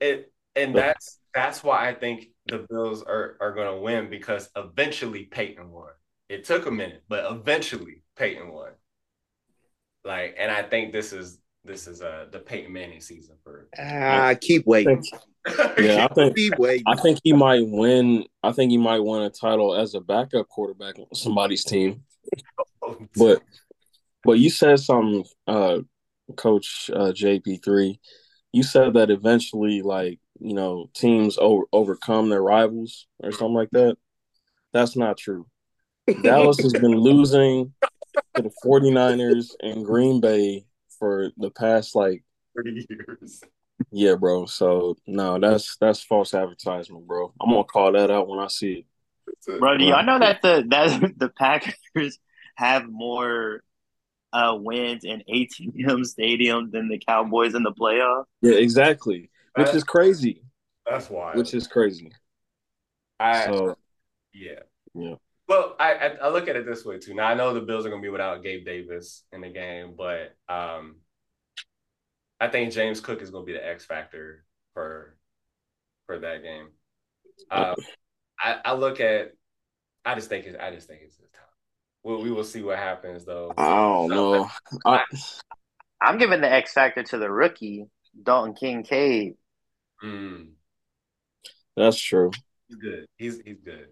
[0.00, 4.50] It and that's that's why I think the Bills are are going to win because
[4.56, 5.90] eventually Peyton won.
[6.28, 8.72] It took a minute, but eventually Peyton won.
[10.04, 13.68] Like, and I think this is this is uh the Peyton Manning season for.
[13.78, 15.04] Ah, keep waiting.
[15.78, 16.84] yeah, I think Keep waiting.
[16.86, 18.24] I think he might win.
[18.42, 22.02] I think he might win a title as a backup quarterback on somebody's team.
[23.16, 23.42] But
[24.24, 25.78] but you said something, uh,
[26.36, 28.00] Coach uh, JP three.
[28.52, 33.70] You said that eventually, like you know, teams over, overcome their rivals or something like
[33.70, 33.96] that.
[34.72, 35.46] That's not true.
[36.22, 37.72] Dallas has been losing
[38.34, 40.64] to the 49ers and Green Bay
[40.98, 42.24] for the past like
[42.54, 43.42] thirty years.
[43.90, 44.46] yeah, bro.
[44.46, 47.32] So no, that's that's false advertisement, bro.
[47.40, 48.86] I'm gonna call that out when I see it.
[49.58, 52.18] Bro, do y'all know that the that the Packers
[52.56, 53.62] have more
[54.32, 55.72] uh, wins in AT&T
[56.04, 58.24] Stadium than the Cowboys in the playoffs?
[58.40, 59.30] Yeah, exactly.
[59.54, 60.42] Which is crazy.
[60.88, 61.34] That's why.
[61.34, 62.12] Which is crazy.
[63.20, 63.76] I So
[64.34, 64.60] yeah.
[64.94, 65.14] Yeah.
[65.48, 67.14] Well, I, I I look at it this way too.
[67.14, 70.34] Now I know the Bills are gonna be without Gabe Davis in the game, but
[70.48, 70.96] um,
[72.40, 75.16] I think James Cook is gonna be the X factor for
[76.06, 76.68] for that game.
[77.50, 77.76] Um,
[78.40, 79.32] I I look at.
[80.04, 81.42] I just think it's I just think it's his time.
[82.04, 83.52] Well, we will see what happens though.
[83.56, 84.50] I don't know.
[84.84, 85.04] I,
[86.00, 87.86] I'm giving the X factor to the rookie
[88.20, 89.34] Dalton Kincaid.
[90.02, 90.48] Mm,
[91.76, 92.30] that's true.
[92.68, 93.06] he's good.
[93.16, 93.86] He's he's good.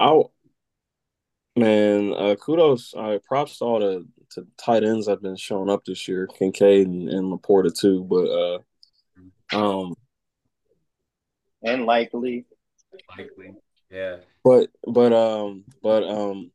[0.00, 0.22] I
[1.56, 2.94] man, uh, kudos.
[2.96, 6.26] Uh, props to all the to tight ends that have been showing up this year,
[6.26, 8.04] Kincaid and, and LaPorta too.
[8.04, 8.62] But
[9.52, 9.94] uh, um,
[11.62, 12.46] And likely,
[13.16, 13.54] Likely,
[13.90, 14.16] yeah.
[14.42, 16.50] but but um, but um,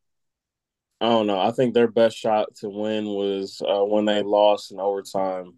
[1.00, 1.38] I don't know.
[1.38, 5.54] I think their best shot to win was uh, when they lost in overtime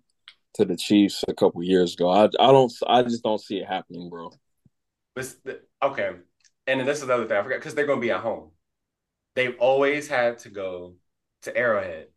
[0.55, 2.11] to the Chiefs a couple years ago.
[2.11, 2.73] I I don't.
[2.87, 4.31] I just don't see it happening, bro.
[5.15, 6.11] But the- okay,
[6.67, 8.51] and then this is the other thing I forgot because they're gonna be at home.
[9.35, 10.97] They've always had to go
[11.43, 12.09] to Arrowhead.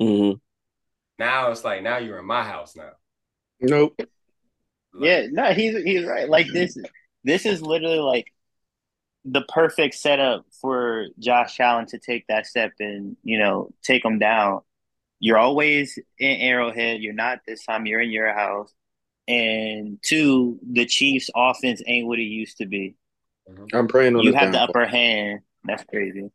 [0.00, 0.32] hmm
[1.18, 2.92] Now it's like now you're in my house now.
[3.60, 3.94] Nope.
[3.98, 4.08] Like,
[5.08, 6.28] yeah, no, he's he's right.
[6.28, 6.76] Like this,
[7.24, 8.32] this is literally like
[9.28, 14.18] the perfect setup for Josh Allen to take that step and you know take him
[14.18, 14.60] down.
[15.18, 17.00] You're always in Arrowhead.
[17.00, 17.86] You're not this time.
[17.86, 18.72] You're in your house.
[19.28, 22.94] And two, the Chiefs' offense ain't what it used to be.
[23.72, 25.40] I'm praying on You have the upper hand.
[25.64, 26.30] That's crazy.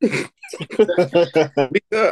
[0.00, 0.30] Because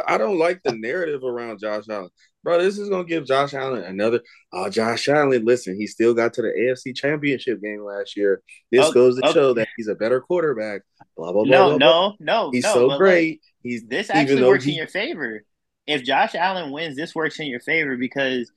[0.07, 2.09] I don't like the narrative around Josh Allen.
[2.43, 4.21] Bro, this is gonna give Josh Allen another.
[4.53, 8.41] Oh, Josh Allen, listen, he still got to the AFC Championship game last year.
[8.71, 9.33] This Oh, goes to okay.
[9.33, 10.81] show that he's a better quarterback.
[11.17, 11.51] Blah blah blah.
[11.51, 11.87] No, blah, blah.
[11.87, 12.51] no, no.
[12.51, 13.41] He's no, so but, like, great.
[13.63, 15.43] He's this actually works in your favor.
[15.87, 18.51] If Josh Allen wins, this works in your favor because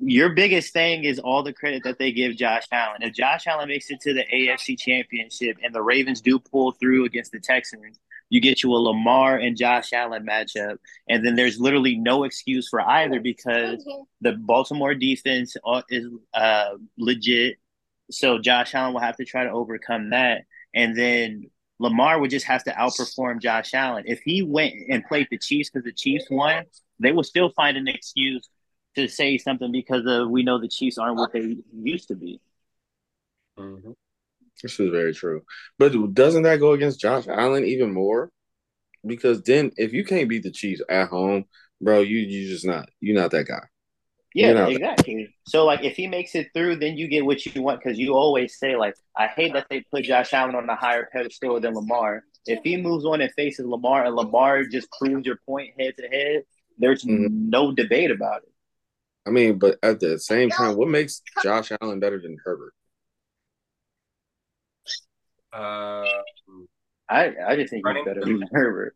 [0.00, 3.02] your biggest thing is all the credit that they give Josh Allen.
[3.02, 7.04] If Josh Allen makes it to the AFC Championship and the Ravens do pull through
[7.04, 7.98] against the Texans,
[8.30, 10.78] you get you a Lamar and Josh Allen matchup,
[11.08, 13.86] and then there's literally no excuse for either because
[14.20, 17.58] the Baltimore defense uh, is uh, legit.
[18.10, 20.42] So Josh Allen will have to try to overcome that,
[20.74, 24.04] and then Lamar would just have to outperform Josh Allen.
[24.06, 26.64] If he went and played the Chiefs because the Chiefs won,
[26.98, 28.48] they will still find an excuse
[28.96, 32.40] to say something because of we know the Chiefs aren't what they used to be.
[33.58, 33.94] Mhm.
[34.62, 35.44] This is very true.
[35.78, 38.30] But doesn't that go against Josh Allen even more?
[39.06, 41.44] Because then if you can't beat the Chiefs at home,
[41.80, 43.62] bro, you you just not you're not that guy.
[44.34, 45.34] Yeah, exactly.
[45.46, 48.14] So like if he makes it through, then you get what you want because you
[48.14, 51.74] always say like I hate that they put Josh Allen on a higher pedestal than
[51.74, 52.24] Lamar.
[52.46, 56.08] If he moves on and faces Lamar and Lamar just proves your point head to
[56.08, 56.42] head,
[56.78, 57.30] there's Mhm.
[57.30, 58.52] no debate about it.
[59.26, 62.72] I mean, but at the same time, what makes Josh Allen better than Herbert?
[65.52, 66.04] Uh,
[67.08, 68.94] I I just think he's better than Herbert.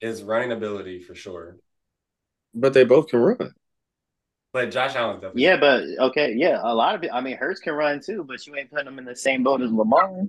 [0.00, 1.56] his running ability for sure,
[2.54, 3.52] But they both can run.
[4.52, 5.42] but Josh Allen's definitely.
[5.42, 7.10] Yeah, but okay, yeah, a lot of it.
[7.12, 9.60] I mean, Hurts can run too, but you ain't putting him in the same boat
[9.62, 10.24] as Lamar.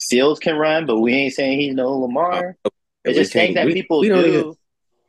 [0.00, 2.56] Fields can run, but we ain't saying he's no Lamar.
[2.64, 2.70] Uh,
[3.04, 4.56] It's just things that we- people we do.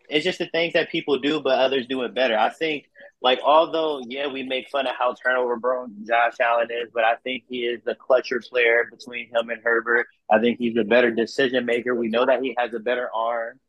[0.07, 2.37] Don't even- It's just the things that people do, but others do it better.
[2.37, 2.89] I think,
[3.21, 7.15] like, although yeah, we make fun of how turnover prone Josh Allen is, but I
[7.17, 10.07] think he is the clutcher player between him and Herbert.
[10.29, 11.95] I think he's a better decision maker.
[11.95, 13.59] We know that he has a better arm,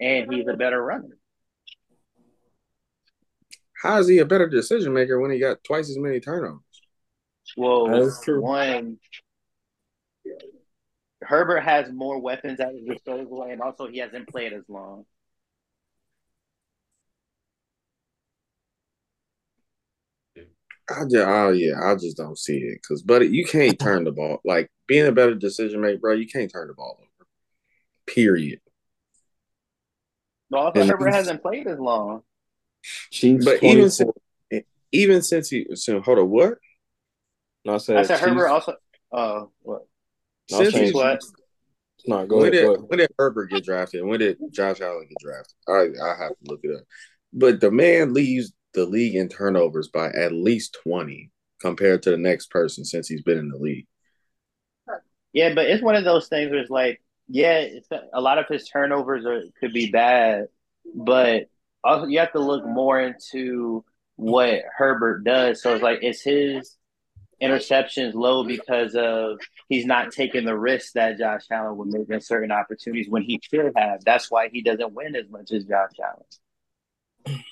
[0.00, 1.16] and he's a better runner.
[3.82, 6.60] How is he a better decision maker when he got twice as many turnovers?
[7.56, 8.42] Well, That is true.
[8.42, 8.98] one,
[11.22, 15.06] Herbert has more weapons at his disposal, and also he hasn't played as long.
[20.90, 24.12] I just, oh yeah, I just don't see it because, but you can't turn the
[24.12, 24.40] ball.
[24.44, 27.28] Like being a better decision maker, bro, you can't turn the ball over.
[28.06, 28.60] Period.
[30.50, 32.22] Well, also And Herbert he's- hasn't played as long.
[33.10, 34.10] Chiefs, But even since,
[34.90, 36.54] even since he, so hold on, what?
[37.64, 38.74] No, I said, I said Chiefs- Herbert also.
[39.12, 39.82] Oh, what?
[40.50, 41.20] No, Since saying he, what?
[42.06, 42.52] No, go when ahead.
[42.54, 42.84] did Go ahead.
[42.88, 44.02] when did Herbert get drafted?
[44.04, 45.54] When did Josh Allen get drafted?
[45.68, 46.82] I I have to look it up.
[47.32, 52.16] But the man leads the league in turnovers by at least twenty compared to the
[52.16, 53.86] next person since he's been in the league.
[55.32, 58.46] Yeah, but it's one of those things where it's like, yeah, it's a lot of
[58.48, 60.46] his turnovers are could be bad,
[60.94, 61.48] but
[61.84, 63.84] also you have to look more into
[64.16, 65.62] what Herbert does.
[65.62, 66.76] So it's like, is his
[67.40, 72.20] interceptions low because of he's not taking the risks that Josh Allen would make in
[72.20, 74.04] certain opportunities when he should have.
[74.04, 77.42] That's why he doesn't win as much as Josh Allen.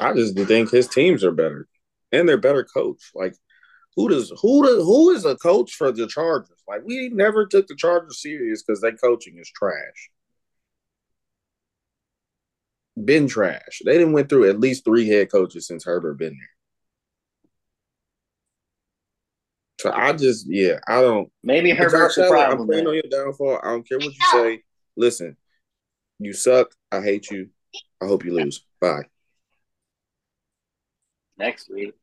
[0.00, 1.68] I just think his teams are better,
[2.12, 3.10] and they're better coach.
[3.14, 3.34] Like
[3.96, 6.62] who does who does who is a coach for the Chargers?
[6.68, 10.10] Like we never took the Chargers serious because their coaching is trash.
[13.02, 13.80] Been trash.
[13.84, 16.50] They didn't went through at least three head coaches since Herbert been there.
[19.80, 21.30] So I just yeah I don't.
[21.42, 23.60] Maybe Herbert's the Allen, I'm playing on your downfall.
[23.62, 24.62] I don't care what you say.
[24.96, 25.36] Listen,
[26.18, 26.74] you suck.
[26.92, 27.48] I hate you.
[28.02, 28.64] I hope you lose.
[28.80, 29.04] Bye.
[31.38, 31.94] Next week.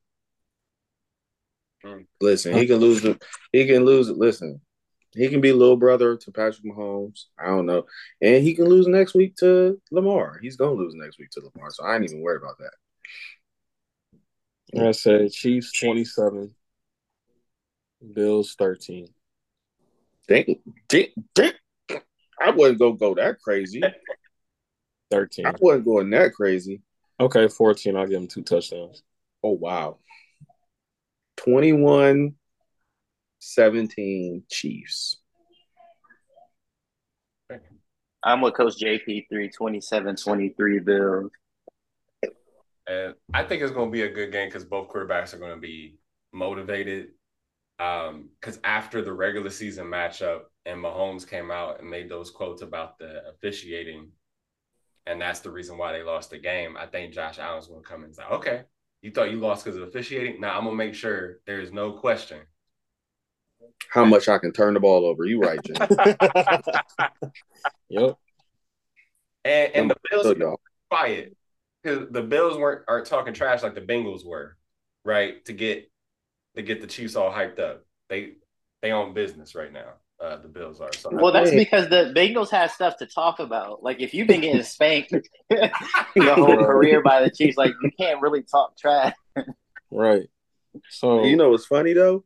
[1.86, 2.06] Mm.
[2.22, 3.20] Listen, he can lose the
[3.52, 4.62] he can lose listen.
[5.16, 7.26] He can be little brother to Patrick Mahomes.
[7.38, 7.86] I don't know.
[8.22, 10.40] And he can lose next week to Lamar.
[10.42, 11.70] He's gonna lose next week to Lamar.
[11.72, 12.72] So I ain't even worried about that.
[14.76, 16.56] I said Chiefs 27,
[18.14, 19.08] Bills 13.
[20.28, 21.52] Dang, dang, dang.
[22.42, 23.84] I wasn't gonna go that crazy.
[25.12, 25.46] 13.
[25.46, 26.82] I wasn't going that crazy.
[27.20, 27.96] Okay, 14.
[27.96, 29.04] I'll give him two touchdowns.
[29.44, 29.98] Oh wow.
[31.38, 32.36] 21
[33.40, 35.18] 17 Chiefs.
[38.24, 41.32] I'm with Coach JP3, 27 23 Bills.
[42.88, 45.54] And I think it's going to be a good game because both quarterbacks are going
[45.54, 45.98] to be
[46.32, 47.10] motivated.
[47.80, 52.62] Um, because after the regular season matchup, and Mahomes came out and made those quotes
[52.62, 54.10] about the officiating,
[55.06, 56.78] and that's the reason why they lost the game.
[56.78, 58.64] I think Josh Allen's going to come and say, "Okay,
[59.04, 60.42] you thought you lost because of officiating.
[60.42, 62.40] Now I'm going to make sure there is no question."
[63.90, 65.26] How much I can turn the ball over.
[65.26, 65.76] You right, Jim.
[67.90, 68.18] Yep.
[69.46, 70.60] And and the Bills So, y'all.
[70.90, 71.36] quiet
[71.84, 74.58] because the Bills weren't aren't talking trash like the Bengals were,
[75.06, 75.44] right?
[75.46, 75.92] To get
[76.56, 77.86] to get the Chiefs all hyped up.
[78.10, 78.34] They
[78.82, 79.94] they own business right now.
[80.24, 80.94] Uh, the Bills are.
[80.94, 83.84] So Well, that's because the Bengals have stuff to talk about.
[83.84, 85.14] Like, if you've been getting spanked
[86.16, 89.16] your whole career by the Chiefs, like, you can't really talk trash.
[89.92, 90.30] Right.
[90.90, 92.24] So You know what's funny though?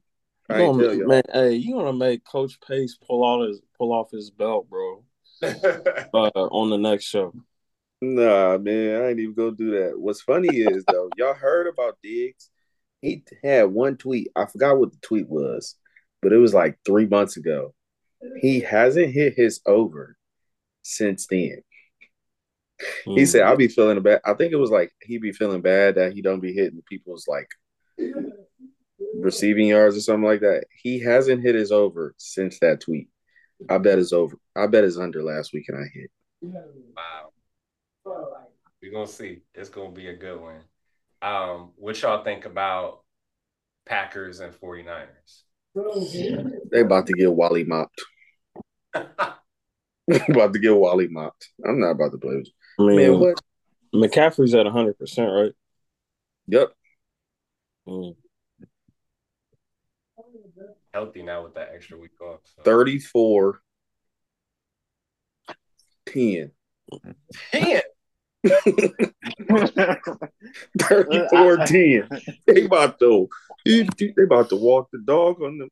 [0.49, 3.91] you I ain't gonna- man, hey, you gonna make Coach Pace pull out his pull
[3.91, 5.03] off his belt, bro.
[5.43, 7.33] Uh, on the next show.
[8.01, 9.99] Nah, man, I ain't even gonna do that.
[9.99, 12.49] What's funny is though, y'all heard about Diggs?
[13.01, 14.29] He had one tweet.
[14.35, 15.75] I forgot what the tweet was,
[16.21, 17.73] but it was like three months ago.
[18.39, 20.17] He hasn't hit his over
[20.81, 21.61] since then.
[23.05, 23.27] He Mm.
[23.27, 26.13] said, "I'll be feeling bad." I think it was like he'd be feeling bad that
[26.13, 27.49] he don't be hitting people's like
[29.15, 30.65] receiving yards or something like that.
[30.71, 33.09] He hasn't hit his over since that tweet.
[33.69, 34.37] I bet it's over.
[34.55, 36.11] I bet it's under last week, and I hit.
[36.95, 37.31] wow.
[38.81, 39.41] We're gonna see.
[39.55, 40.61] It's gonna be a good one.
[41.21, 43.03] Um, what y'all think about
[43.85, 45.43] Packers and 49ers?
[46.71, 48.01] They about to get Wally mopped.
[48.93, 51.49] about to get Wally mopped.
[51.65, 52.53] I'm not about to play with you.
[52.79, 53.41] I mean, Man, what?
[53.93, 55.53] McCaffrey's at 100%, right?
[56.47, 56.69] Yep.
[57.87, 58.15] Mm.
[60.93, 62.39] Healthy now with that extra week off.
[62.55, 62.63] So.
[62.63, 63.61] 34
[66.07, 66.51] 10.
[67.51, 67.81] 10?
[70.79, 72.09] Thirty-four ten.
[72.45, 73.29] They about to
[73.65, 75.69] they about to walk the dog on them.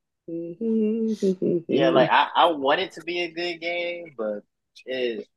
[1.68, 4.42] yeah, like I, I want it to be a good game, but
[4.86, 5.28] it,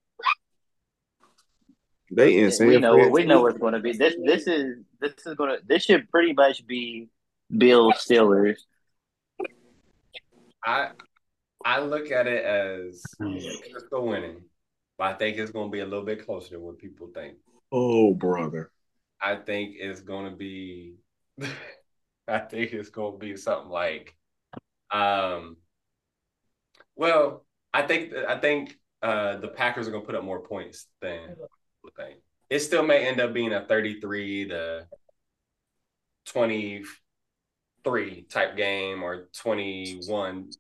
[2.11, 2.69] they insane.
[2.69, 3.13] We know fans.
[3.13, 3.93] we know what's going to be.
[3.93, 7.09] This this is this is going to this should pretty much be
[7.57, 8.57] Bill Steelers.
[10.65, 10.89] I
[11.65, 14.43] I look at it as Crystal winning
[14.99, 17.39] but I think it's gonna be a little bit closer than what people think.
[17.71, 18.71] Oh, brother.
[19.21, 20.97] I think it's gonna be
[22.29, 24.17] I think it's gonna be something like
[24.91, 25.57] um
[26.97, 31.29] well, I think I think uh the Packers are gonna put up more points than
[31.29, 32.19] people think.
[32.51, 34.87] It still may end up being a 33 to
[36.27, 40.51] 23 type game or 21,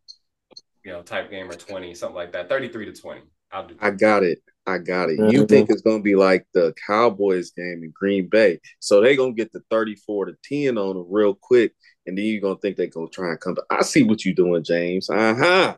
[0.84, 2.49] you know, type game or 20, something like that.
[2.49, 3.22] 33 to 20.
[3.51, 3.76] I'll do.
[3.80, 4.42] I got it.
[4.66, 5.18] I got it.
[5.18, 5.32] Mhm.
[5.32, 8.61] You think it's gonna be like the Cowboys game in Green Bay?
[8.80, 11.74] So they gonna get the thirty-four to ten on them real quick,
[12.07, 13.55] and then you're gonna think they gonna try and come.
[13.55, 15.09] To, I see what you're doing, James.
[15.09, 15.76] Uh huh.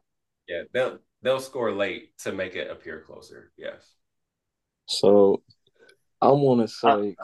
[0.49, 3.53] Yeah, they'll they'll score late to make it appear closer.
[3.57, 3.95] Yes.
[4.87, 5.43] So
[6.21, 7.17] I want to say,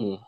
[0.00, 0.20] mm.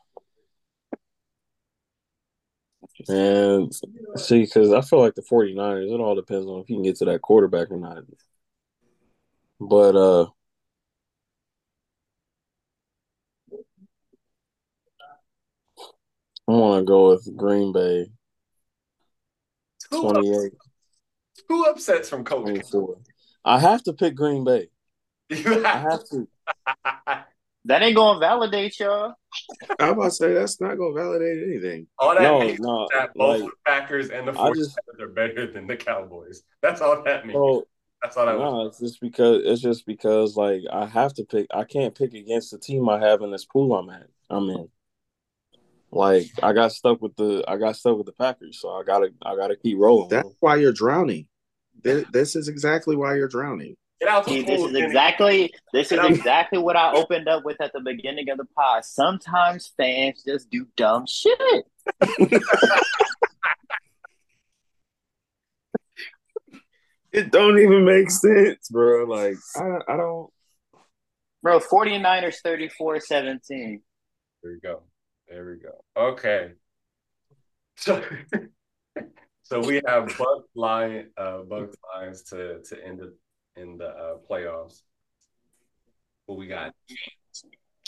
[3.09, 3.75] and
[4.17, 6.97] see, because I feel like the 49ers, it all depends on if you can get
[6.99, 8.05] to that quarterback or not.
[9.61, 10.27] But uh
[16.49, 18.07] I want to go with Green Bay
[19.91, 20.53] Two, 28
[21.49, 22.43] two upsets from Coach.
[22.45, 22.99] 24.
[23.45, 24.69] I have to pick Green Bay.
[25.31, 26.29] You I have have to.
[27.67, 29.13] That ain't gonna validate y'all.
[29.79, 31.87] I'm about to say that's not gonna validate anything.
[31.99, 32.89] all that No, means no.
[32.95, 36.43] that both Like, the Packers and the I 49ers just- are better than the Cowboys.
[36.63, 37.37] That's all that means.
[37.37, 37.63] bro,
[38.03, 38.53] That's all that was.
[38.53, 41.47] No, it's just because it's just because like I have to pick.
[41.53, 44.07] I can't pick against the team I have in this pool I'm at.
[44.31, 44.69] I'm in.
[45.93, 49.11] Like I got stuck with the I got stuck with the Packers, so I gotta
[49.23, 50.09] I gotta keep rolling.
[50.09, 51.27] That's why you're drowning.
[51.83, 53.77] This, this is exactly why you're drowning.
[54.01, 57.61] Get out See, this is exactly this is out- exactly what I opened up with
[57.61, 58.85] at the beginning of the pod.
[58.85, 61.67] Sometimes fans just do dumb shit.
[67.13, 69.05] It don't even make sense, bro.
[69.05, 70.31] Like I, I don't.
[71.43, 73.41] Bro, 49ers 34-17.
[73.49, 73.81] There
[74.45, 74.83] we go.
[75.29, 75.85] There we go.
[75.97, 76.53] Okay.
[77.77, 78.03] So,
[79.43, 83.11] so we have Buck Lion, uh, Bucks Lions to to end it
[83.57, 84.83] in the uh, playoffs.
[86.27, 86.75] What we got?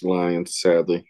[0.03, 1.05] Lions, sadly.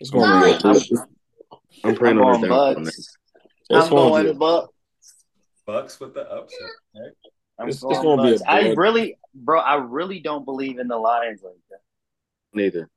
[0.00, 0.58] It's gonna be.
[0.64, 0.76] I'm,
[1.84, 3.16] I'm praying I'm on going their Bucks.
[3.70, 4.38] It's I'm gonna be.
[4.38, 4.72] Bucks.
[5.66, 6.58] Bucks with the upset.
[6.96, 7.10] Okay.
[7.58, 8.42] I'm It's- it's going gonna be Bucks.
[8.46, 11.80] I really, bro, I really don't believe in the Lions like that.
[12.52, 12.88] Neither.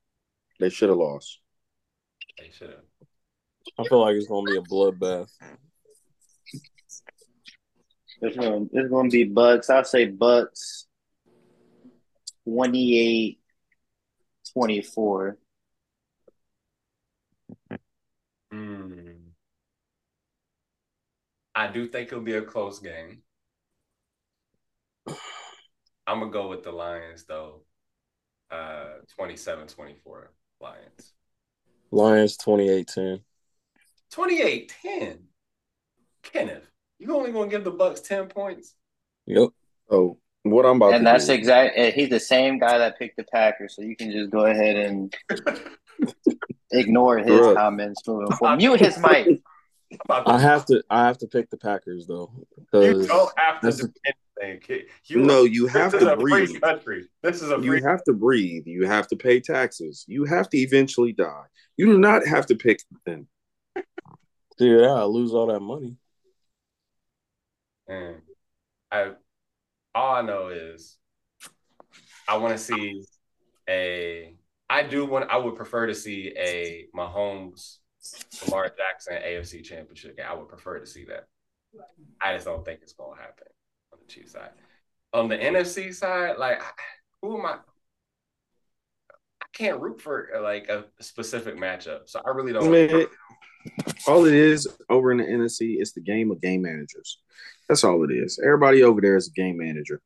[0.58, 1.40] They should have lost.
[2.38, 2.80] They should have.
[3.78, 5.30] I feel like it's gonna be a bloodbath.
[8.22, 9.68] It's going, it's going to be Bucks.
[9.68, 10.86] I'll say Bucks
[12.44, 13.38] 28
[14.54, 15.36] 24.
[21.56, 23.22] I do think it'll be a close game.
[26.06, 27.62] I'm gonna go with the Lions though.
[28.50, 30.26] Uh 27-24
[30.60, 31.14] Lions.
[31.90, 33.20] Lions 28-10.
[34.12, 35.18] 28-10.
[36.22, 38.74] Kenneth, you only gonna give the Bucks 10 points?
[39.24, 39.48] Yep.
[39.90, 43.24] So what I'm about And to that's exactly he's the same guy that picked the
[43.24, 45.14] Packers, so you can just go ahead and
[46.70, 47.54] ignore his Bruh.
[47.54, 48.56] comments moving forward.
[48.58, 49.40] Mute his mic.
[50.04, 52.30] About I have to I have to pick the Packers though.
[52.36, 53.92] you Because don't have to that's- do
[54.40, 54.86] anything.
[55.06, 56.60] You no, you have to breathe.
[56.60, 57.08] country.
[57.22, 58.66] This is a You free have to breathe.
[58.66, 60.04] You have to pay taxes.
[60.06, 61.44] You have to eventually die.
[61.76, 63.28] You do not have to pick them.
[64.58, 65.96] dude, I lose all that money.
[67.88, 68.16] And
[68.90, 69.12] I
[69.94, 70.98] all I know is
[72.28, 73.04] I want to see
[73.68, 74.34] a
[74.68, 77.78] I do want I would prefer to see a Mahomes
[78.44, 80.26] Lamar Jackson AFC championship game.
[80.28, 81.26] I would prefer to see that.
[82.20, 83.46] I just don't think it's gonna happen
[83.92, 84.50] on the Chiefs side.
[85.12, 86.62] On the NFC side, like
[87.22, 87.58] who am I?
[89.42, 92.08] I can't root for like a specific matchup.
[92.08, 93.06] So I really don't mean,
[94.06, 97.18] all it is over in the NFC is the game of game managers.
[97.68, 98.40] That's all it is.
[98.42, 100.00] Everybody over there is a game manager.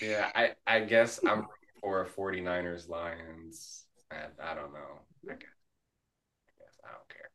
[0.00, 1.46] Yeah, I, I guess I'm
[1.80, 3.84] for a 49ers Lions.
[4.10, 5.00] I, I don't know.
[5.28, 5.48] I guess,
[6.46, 7.30] I guess I don't care.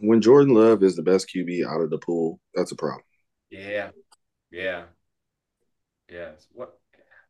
[0.00, 3.02] When Jordan Love is the best QB out of the pool, that's a problem.
[3.50, 3.90] Yeah.
[4.50, 4.84] Yeah.
[6.10, 6.46] Yes.
[6.52, 6.78] What?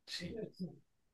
[0.09, 0.33] Jeez.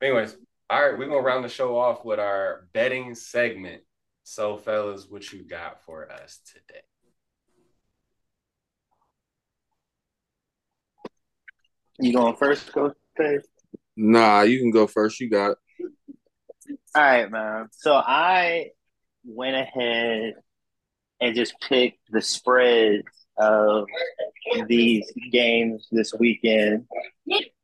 [0.01, 0.37] Anyways,
[0.69, 3.83] all right, we're gonna round the show off with our betting segment.
[4.23, 6.81] So, fellas, what you got for us today?
[11.99, 12.95] You going first, Coach?
[13.17, 13.41] Dave?
[13.95, 15.19] Nah, you can go first.
[15.19, 15.57] You got it.
[16.95, 17.67] All right, man.
[17.71, 18.71] So I
[19.23, 20.33] went ahead
[21.21, 23.03] and just pick the spread
[23.37, 23.87] of
[24.67, 26.85] these games this weekend.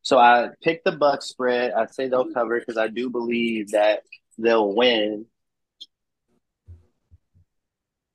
[0.02, 1.72] So I picked the Bucks spread.
[1.72, 4.02] I say they'll cover because I do believe that
[4.38, 5.26] they'll win.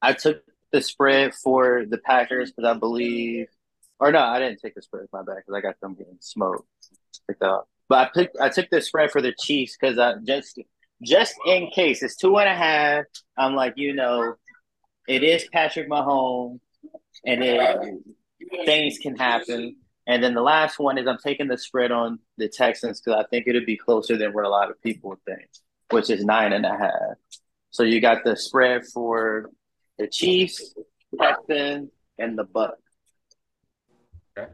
[0.01, 3.47] I took the spread for the Packers because I believe,
[3.99, 5.07] or no, I didn't take the spread.
[5.11, 6.67] My bad, because I got them getting smoked.
[7.27, 7.67] Picked up.
[7.89, 10.59] But I picked, I took the spread for the Chiefs because I just
[11.03, 13.05] just in case it's two and a half.
[13.37, 14.35] I'm like, you know,
[15.07, 16.59] it is Patrick Mahomes,
[17.25, 17.59] and it
[18.65, 19.75] things can happen.
[20.05, 23.27] And then the last one is I'm taking the spread on the Texans because I
[23.29, 25.49] think it'll be closer than what a lot of people think,
[25.89, 27.17] which is nine and a half.
[27.71, 29.51] So you got the spread for
[29.97, 30.73] the Chiefs,
[31.19, 32.81] Texans, and the Bucks.
[34.35, 34.51] That's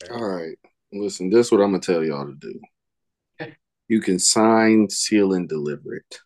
[0.00, 0.16] fair.
[0.16, 0.58] All right.
[0.92, 2.60] Listen, this is what I'm gonna tell y'all to do.
[3.86, 6.18] You can sign, seal, and deliver it.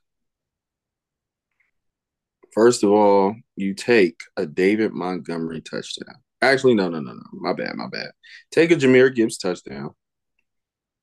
[2.58, 6.16] First of all, you take a David Montgomery touchdown.
[6.42, 7.22] Actually, no, no, no, no.
[7.34, 8.10] My bad, my bad.
[8.50, 9.94] Take a Jahmyr Gibbs touchdown.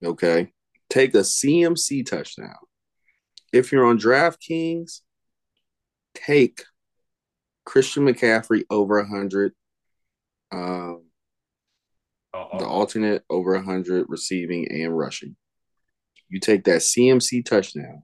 [0.03, 0.51] Okay.
[0.89, 2.57] Take a CMC touchdown.
[3.53, 4.99] If you're on DraftKings,
[6.13, 6.65] take
[7.63, 9.53] Christian McCaffrey over 100.
[10.51, 11.03] Um,
[12.33, 15.37] the alternate over 100 receiving and rushing.
[16.27, 18.03] You take that CMC touchdown.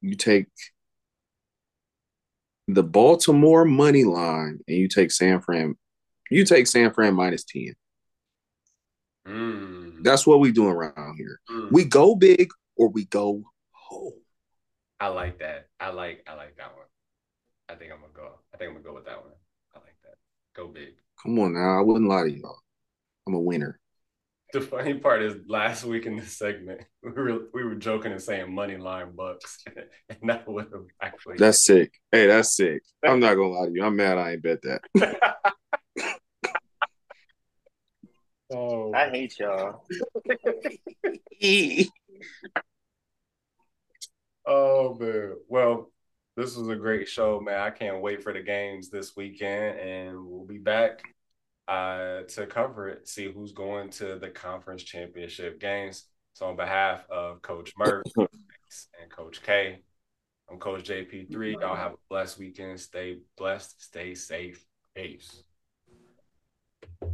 [0.00, 0.48] You take
[2.68, 5.76] the Baltimore money line and you take San Fran.
[6.30, 7.74] You take San Fran minus 10.
[9.26, 10.02] Mm.
[10.02, 11.40] That's what we doing around here.
[11.50, 11.72] Mm.
[11.72, 14.12] We go big or we go home.
[14.98, 15.68] I like that.
[15.78, 16.86] I like I like that one.
[17.68, 18.38] I think I'm gonna go.
[18.54, 19.32] I think I'm gonna go with that one.
[19.74, 20.14] I like that.
[20.54, 20.94] Go big.
[21.22, 21.78] Come on now.
[21.78, 22.58] I wouldn't lie to y'all.
[23.26, 23.78] I'm a winner.
[24.52, 28.22] The funny part is last week in this segment, we were we were joking and
[28.22, 29.64] saying money line bucks,
[30.08, 31.94] and that would have actually That's sick.
[32.12, 32.82] Hey, that's sick.
[33.04, 33.84] I'm not gonna lie to you.
[33.84, 34.82] I'm mad I ain't bet that.
[38.52, 39.84] oh I hate y'all.
[44.46, 45.34] oh man.
[45.48, 45.90] Well,
[46.36, 47.58] this was a great show, man.
[47.60, 51.02] I can't wait for the games this weekend, and we'll be back
[51.68, 53.08] uh, to cover it.
[53.08, 56.04] See who's going to the conference championship games.
[56.34, 59.80] So, on behalf of Coach Murph and Coach K,
[60.50, 61.60] I'm Coach JP3.
[61.60, 62.80] Y'all have a blessed weekend.
[62.80, 63.82] Stay blessed.
[63.82, 64.64] Stay safe.
[64.94, 65.42] Peace.